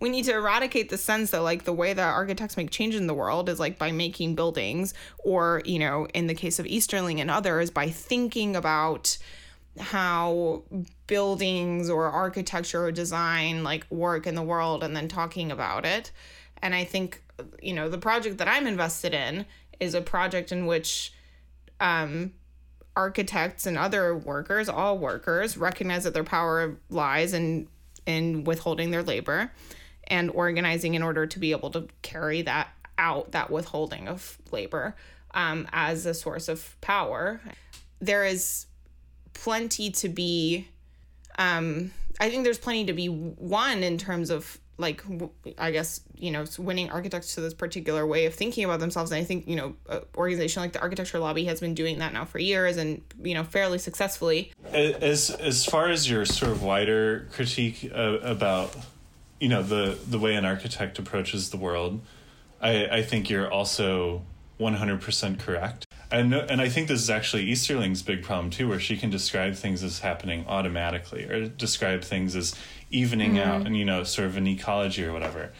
we 0.00 0.08
need 0.08 0.24
to 0.24 0.32
eradicate 0.32 0.90
the 0.90 0.98
sense 0.98 1.30
that 1.30 1.40
like 1.40 1.64
the 1.64 1.72
way 1.72 1.92
that 1.92 2.08
architects 2.08 2.56
make 2.56 2.70
change 2.70 2.94
in 2.94 3.06
the 3.06 3.14
world 3.14 3.48
is 3.48 3.58
like 3.58 3.78
by 3.78 3.92
making 3.92 4.34
buildings 4.34 4.94
or 5.18 5.62
you 5.64 5.78
know 5.78 6.06
in 6.14 6.26
the 6.26 6.34
case 6.34 6.58
of 6.58 6.66
easterling 6.66 7.20
and 7.20 7.30
others 7.30 7.70
by 7.70 7.88
thinking 7.88 8.56
about 8.56 9.16
how 9.78 10.62
buildings 11.06 11.90
or 11.90 12.06
architecture 12.06 12.84
or 12.84 12.92
design 12.92 13.62
like 13.62 13.86
work 13.90 14.26
in 14.26 14.34
the 14.34 14.42
world 14.42 14.82
and 14.82 14.96
then 14.96 15.06
talking 15.08 15.52
about 15.52 15.84
it. 15.84 16.10
And 16.62 16.74
i 16.74 16.84
think 16.84 17.22
you 17.60 17.74
know 17.74 17.88
the 17.88 17.98
project 17.98 18.38
that 18.38 18.48
i'm 18.48 18.66
invested 18.66 19.12
in 19.12 19.44
is 19.78 19.94
a 19.94 20.00
project 20.00 20.52
in 20.52 20.66
which 20.66 21.12
um 21.80 22.32
architects 22.96 23.66
and 23.66 23.76
other 23.76 24.16
workers 24.16 24.68
all 24.68 24.96
workers 24.96 25.56
recognize 25.58 26.04
that 26.04 26.14
their 26.14 26.24
power 26.24 26.78
lies 26.88 27.34
in 27.34 27.68
in 28.06 28.44
withholding 28.44 28.90
their 28.90 29.02
labor 29.02 29.50
and 30.08 30.30
organizing 30.30 30.94
in 30.94 31.02
order 31.02 31.26
to 31.26 31.38
be 31.38 31.52
able 31.52 31.70
to 31.70 31.88
carry 32.02 32.42
that 32.42 32.68
out, 32.98 33.32
that 33.32 33.50
withholding 33.50 34.08
of 34.08 34.38
labor 34.50 34.94
um, 35.34 35.68
as 35.72 36.06
a 36.06 36.14
source 36.14 36.48
of 36.48 36.80
power. 36.80 37.40
There 38.00 38.24
is 38.24 38.66
plenty 39.32 39.90
to 39.90 40.08
be, 40.08 40.68
um, 41.38 41.92
I 42.20 42.30
think 42.30 42.44
there's 42.44 42.58
plenty 42.58 42.86
to 42.86 42.92
be 42.92 43.08
won 43.08 43.82
in 43.82 43.98
terms 43.98 44.30
of 44.30 44.58
like 44.78 45.02
I 45.58 45.70
guess 45.70 46.02
you 46.14 46.30
know 46.30 46.44
winning 46.58 46.90
architects 46.90 47.34
to 47.34 47.40
this 47.40 47.54
particular 47.54 48.06
way 48.06 48.26
of 48.26 48.34
thinking 48.34 48.64
about 48.64 48.80
themselves. 48.80 49.10
And 49.10 49.20
I 49.20 49.24
think 49.24 49.48
you 49.48 49.56
know 49.56 49.74
an 49.88 50.02
organization 50.16 50.62
like 50.62 50.72
the 50.72 50.80
Architecture 50.80 51.18
Lobby 51.18 51.44
has 51.46 51.60
been 51.60 51.74
doing 51.74 51.98
that 52.00 52.12
now 52.12 52.24
for 52.24 52.38
years 52.38 52.76
and 52.76 53.02
you 53.22 53.34
know 53.34 53.44
fairly 53.44 53.78
successfully. 53.78 54.52
As 54.66 55.30
as 55.30 55.64
far 55.64 55.88
as 55.88 56.10
your 56.10 56.24
sort 56.26 56.52
of 56.52 56.62
wider 56.62 57.26
critique 57.32 57.90
uh, 57.94 58.18
about 58.22 58.76
you 59.40 59.48
know 59.48 59.62
the 59.62 59.98
the 60.08 60.18
way 60.18 60.34
an 60.34 60.44
architect 60.44 60.98
approaches 60.98 61.50
the 61.50 61.56
world 61.56 62.00
i 62.60 62.86
i 62.86 63.02
think 63.02 63.28
you're 63.28 63.50
also 63.50 64.22
100% 64.58 65.38
correct 65.38 65.86
and 66.10 66.32
and 66.32 66.60
i 66.60 66.68
think 66.68 66.88
this 66.88 67.00
is 67.00 67.10
actually 67.10 67.44
easterling's 67.44 68.02
big 68.02 68.22
problem 68.22 68.48
too 68.50 68.68
where 68.68 68.80
she 68.80 68.96
can 68.96 69.10
describe 69.10 69.54
things 69.54 69.82
as 69.82 69.98
happening 69.98 70.44
automatically 70.48 71.24
or 71.24 71.46
describe 71.46 72.02
things 72.02 72.34
as 72.34 72.54
evening 72.90 73.34
mm-hmm. 73.34 73.48
out 73.48 73.66
and 73.66 73.76
you 73.76 73.84
know 73.84 74.02
sort 74.02 74.26
of 74.26 74.36
an 74.36 74.46
ecology 74.46 75.04
or 75.04 75.12
whatever 75.12 75.52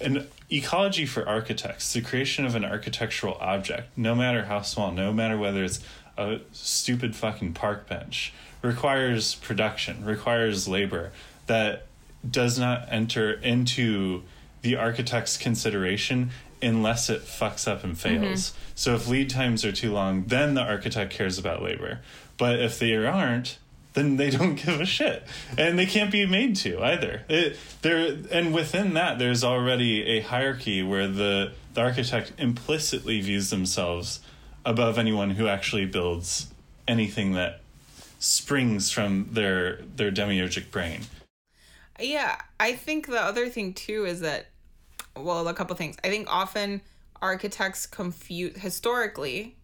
an 0.00 0.28
ecology 0.50 1.06
for 1.06 1.26
architects 1.26 1.92
the 1.92 2.00
creation 2.00 2.44
of 2.44 2.54
an 2.54 2.64
architectural 2.64 3.36
object 3.40 3.88
no 3.96 4.14
matter 4.14 4.44
how 4.44 4.62
small 4.62 4.92
no 4.92 5.12
matter 5.12 5.36
whether 5.36 5.64
it's 5.64 5.80
a 6.16 6.38
stupid 6.52 7.16
fucking 7.16 7.52
park 7.52 7.88
bench 7.88 8.32
requires 8.62 9.34
production 9.36 10.04
requires 10.04 10.68
labor 10.68 11.10
that 11.46 11.86
does 12.30 12.58
not 12.58 12.88
enter 12.90 13.32
into 13.32 14.22
the 14.62 14.76
architect's 14.76 15.36
consideration 15.36 16.30
unless 16.62 17.10
it 17.10 17.22
fucks 17.22 17.68
up 17.68 17.84
and 17.84 17.98
fails. 17.98 18.50
Mm-hmm. 18.50 18.58
So 18.74 18.94
if 18.94 19.08
lead 19.08 19.30
times 19.30 19.64
are 19.64 19.72
too 19.72 19.92
long, 19.92 20.24
then 20.24 20.54
the 20.54 20.62
architect 20.62 21.12
cares 21.12 21.38
about 21.38 21.62
labor. 21.62 22.00
But 22.38 22.60
if 22.60 22.78
they 22.78 22.94
aren't, 22.94 23.58
then 23.96 24.16
they 24.16 24.30
don't 24.38 24.54
give 24.54 24.80
a 24.80 24.86
shit, 24.86 25.26
and 25.58 25.78
they 25.78 25.86
can't 25.86 26.12
be 26.12 26.24
made 26.26 26.56
to 26.56 26.80
either. 26.82 27.22
It, 27.28 27.58
there 27.82 28.16
and 28.30 28.54
within 28.54 28.94
that, 28.94 29.18
there's 29.18 29.42
already 29.42 30.04
a 30.04 30.20
hierarchy 30.20 30.82
where 30.82 31.08
the 31.08 31.52
the 31.74 31.80
architect 31.80 32.32
implicitly 32.38 33.20
views 33.20 33.50
themselves 33.50 34.20
above 34.64 34.98
anyone 34.98 35.30
who 35.30 35.48
actually 35.48 35.86
builds 35.86 36.52
anything 36.88 37.32
that 37.32 37.60
springs 38.18 38.90
from 38.90 39.28
their 39.32 39.76
their 39.96 40.12
demiurgic 40.12 40.70
brain. 40.70 41.02
Yeah, 41.98 42.40
I 42.60 42.74
think 42.74 43.06
the 43.06 43.20
other 43.20 43.48
thing 43.48 43.74
too 43.74 44.04
is 44.04 44.20
that, 44.20 44.46
well, 45.16 45.46
a 45.48 45.54
couple 45.54 45.74
things. 45.76 45.96
I 46.04 46.08
think 46.08 46.28
often 46.30 46.82
architects 47.22 47.86
confuse 47.86 48.56
historically, 48.56 49.56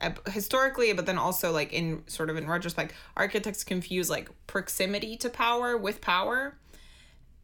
uh, 0.00 0.12
historically, 0.28 0.92
but 0.92 1.06
then 1.06 1.18
also 1.18 1.50
like 1.50 1.72
in 1.72 2.04
sort 2.06 2.30
of 2.30 2.36
in 2.36 2.48
retrospect, 2.48 2.94
architects 3.16 3.64
confuse 3.64 4.08
like 4.08 4.28
proximity 4.46 5.16
to 5.18 5.28
power 5.28 5.76
with 5.76 6.00
power, 6.00 6.56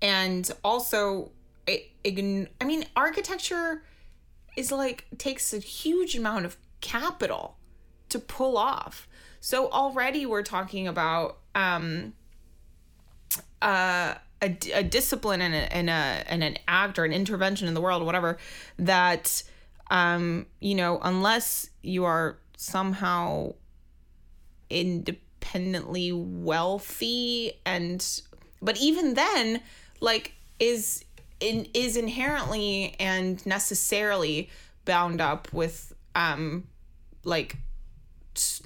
and 0.01 0.51
also, 0.64 1.33
it, 1.66 1.90
I 2.05 2.64
mean, 2.64 2.85
architecture 2.97 3.83
is 4.57 4.73
like 4.73 5.07
takes 5.19 5.53
a 5.53 5.59
huge 5.59 6.16
amount 6.16 6.45
of 6.45 6.57
capital 6.81 7.57
to 8.09 8.19
pull 8.19 8.57
off. 8.57 9.09
So 9.40 9.71
already 9.71 10.27
we're 10.27 10.43
talking 10.43 10.87
about 10.87 11.38
um 11.55 12.14
uh, 13.62 14.14
a, 14.43 14.57
a 14.75 14.83
discipline 14.83 15.40
and, 15.40 15.55
a, 15.55 15.73
and, 15.73 15.90
a, 15.90 15.93
and 15.93 16.43
an 16.43 16.57
act 16.66 16.99
or 16.99 17.05
an 17.05 17.12
intervention 17.12 17.69
in 17.69 17.75
the 17.75 17.81
world, 17.81 18.05
whatever, 18.05 18.38
that, 18.79 19.43
um, 19.90 20.47
you 20.61 20.75
know, 20.75 20.99
unless 21.03 21.71
you 21.83 22.05
are 22.05 22.38
somehow 22.57 23.53
independently 24.69 26.12
wealthy 26.12 27.53
and, 27.66 28.23
but 28.62 28.79
even 28.79 29.14
then, 29.14 29.61
like, 30.01 30.33
is 30.59 31.05
in, 31.40 31.66
is 31.73 31.97
inherently 31.97 32.95
and 33.01 33.45
necessarily 33.47 34.51
bound 34.85 35.21
up 35.21 35.53
with 35.53 35.95
um 36.14 36.66
like 37.25 37.57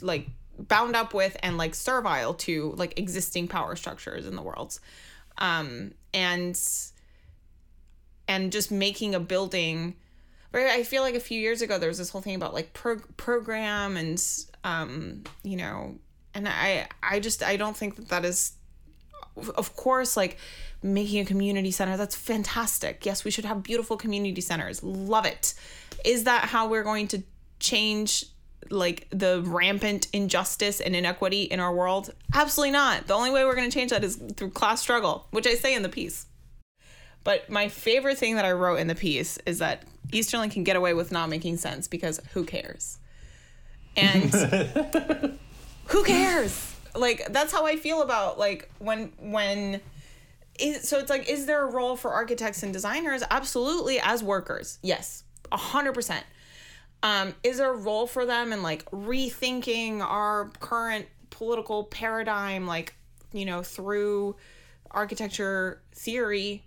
like 0.01 0.29
bound 0.59 0.97
up 0.97 1.15
with 1.15 1.37
and 1.43 1.59
like 1.59 1.75
servile 1.75 2.35
to 2.35 2.73
like 2.77 2.99
existing 2.99 3.49
power 3.49 3.77
structures 3.77 4.27
in 4.27 4.37
the 4.37 4.43
world. 4.43 4.79
Um 5.39 5.93
and 6.13 6.59
and 8.29 8.53
just 8.53 8.71
making 8.71 9.15
a 9.15 9.21
building 9.21 9.97
right? 10.53 10.69
I 10.69 10.85
feel 10.85 11.03
like 11.03 11.17
a 11.17 11.21
few 11.21 11.41
years 11.41 11.63
ago 11.63 11.79
there 11.79 11.89
was 11.89 11.99
this 11.99 12.11
whole 12.11 12.23
thing 12.23 12.37
about 12.37 12.55
like 12.55 12.73
pro- 12.73 13.03
program 13.17 13.97
and 13.97 14.23
um 14.63 15.25
you 15.43 15.57
know 15.57 15.97
and 16.33 16.49
i 16.49 16.87
i 17.03 17.21
just 17.21 17.43
i 17.43 17.57
don't 17.57 17.77
think 17.77 17.97
that 17.97 18.09
that 18.09 18.25
is 18.25 18.53
of 19.57 19.77
course 19.77 20.17
like 20.17 20.39
making 20.83 21.21
a 21.21 21.25
community 21.25 21.71
center 21.71 21.97
that's 21.97 22.15
fantastic. 22.15 23.05
Yes 23.05 23.25
we 23.25 23.31
should 23.31 23.45
have 23.45 23.63
beautiful 23.63 23.97
community 23.97 24.41
centers. 24.41 24.83
Love 24.83 25.27
it. 25.27 25.55
Is 26.05 26.25
that 26.25 26.45
how 26.45 26.69
we're 26.69 26.85
going 26.85 27.09
to 27.09 27.23
change 27.59 28.27
like 28.71 29.07
the 29.11 29.43
rampant 29.47 30.07
injustice 30.13 30.81
and 30.81 30.95
inequity 30.97 31.43
in 31.43 31.61
our 31.61 31.75
world 31.75 32.13
absolutely 32.35 32.71
not 32.71 33.07
the 33.07 33.15
only 33.15 33.31
way 33.31 33.45
we're 33.45 33.55
going 33.55 33.69
to 33.69 33.75
change 33.75 33.91
that 33.91 34.05
is 34.05 34.17
through 34.37 34.51
class 34.51 34.81
struggle 34.81 35.27
which 35.31 35.47
i 35.47 35.55
say 35.55 35.75
in 35.75 35.83
the 35.83 35.89
piece 35.89 36.27
but 37.25 37.49
my 37.49 37.69
favorite 37.69 38.19
thing 38.19 38.37
that 38.37 38.45
I 38.45 38.53
wrote 38.53 38.77
in 38.77 38.87
the 38.87 38.95
piece 38.95 39.39
is 39.47 39.59
that 39.59 39.83
Easterling 40.13 40.51
can 40.51 40.63
get 40.63 40.77
away 40.77 40.93
with 40.93 41.11
not 41.11 41.31
making 41.31 41.57
sense 41.57 41.89
because 41.89 42.21
who 42.35 42.45
cares? 42.45 42.99
And 43.97 44.31
who 45.87 46.05
cares? 46.05 46.77
Like 46.95 47.27
that's 47.31 47.51
how 47.51 47.67
I 47.67 47.77
feel 47.77 48.03
about 48.03 48.39
like 48.39 48.71
when 48.79 49.13
when 49.19 49.81
is 50.61 50.87
so 50.89 50.99
it's 50.99 51.11
like 51.11 51.29
is 51.29 51.47
there 51.47 51.67
a 51.67 51.71
role 51.71 51.97
for 51.97 52.13
architects 52.13 52.63
and 52.63 52.73
designers? 52.73 53.25
Absolutely 53.31 53.99
as 53.99 54.23
workers. 54.23 54.79
Yes. 54.83 55.25
a 55.51 55.57
hundred 55.57 55.95
percent. 55.95 56.25
Um, 57.05 57.35
is 57.43 57.59
there 57.59 57.71
a 57.71 57.77
role 57.77 58.07
for 58.07 58.25
them 58.25 58.51
in 58.51 58.63
like 58.63 58.91
rethinking 58.91 60.01
our 60.01 60.51
current 60.59 61.07
political 61.29 61.85
paradigm, 61.85 62.67
like, 62.67 62.95
you 63.31 63.45
know, 63.45 63.63
through 63.63 64.37
architecture 64.91 65.83
theory? 65.95 66.65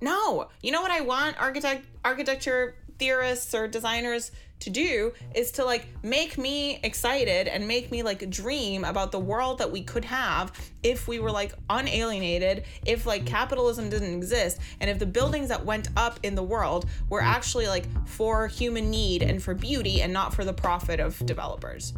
No. 0.00 0.48
You 0.62 0.72
know 0.72 0.80
what 0.80 0.90
I 0.90 1.02
want 1.02 1.38
architect 1.38 1.84
architecture 2.02 2.74
theorists 2.98 3.54
or 3.54 3.68
designers 3.68 4.30
to 4.58 4.70
do 4.70 5.12
is 5.34 5.50
to 5.52 5.64
like 5.64 5.86
make 6.02 6.38
me 6.38 6.80
excited 6.82 7.46
and 7.46 7.66
make 7.68 7.90
me 7.90 8.02
like 8.02 8.28
dream 8.30 8.84
about 8.84 9.12
the 9.12 9.18
world 9.18 9.58
that 9.58 9.70
we 9.70 9.82
could 9.82 10.04
have 10.04 10.52
if 10.82 11.06
we 11.06 11.18
were 11.18 11.30
like 11.30 11.52
unalienated, 11.68 12.64
if 12.84 13.06
like 13.06 13.26
capitalism 13.26 13.90
didn't 13.90 14.14
exist, 14.14 14.58
and 14.80 14.88
if 14.88 14.98
the 14.98 15.06
buildings 15.06 15.48
that 15.48 15.64
went 15.64 15.88
up 15.96 16.18
in 16.22 16.34
the 16.34 16.42
world 16.42 16.86
were 17.10 17.20
mm. 17.20 17.26
actually 17.26 17.66
like 17.66 17.86
for 18.08 18.48
human 18.48 18.90
need 18.90 19.22
and 19.22 19.42
for 19.42 19.54
beauty 19.54 20.00
and 20.00 20.12
not 20.12 20.32
for 20.32 20.44
the 20.44 20.54
profit 20.54 21.00
of 21.00 21.24
developers. 21.26 21.92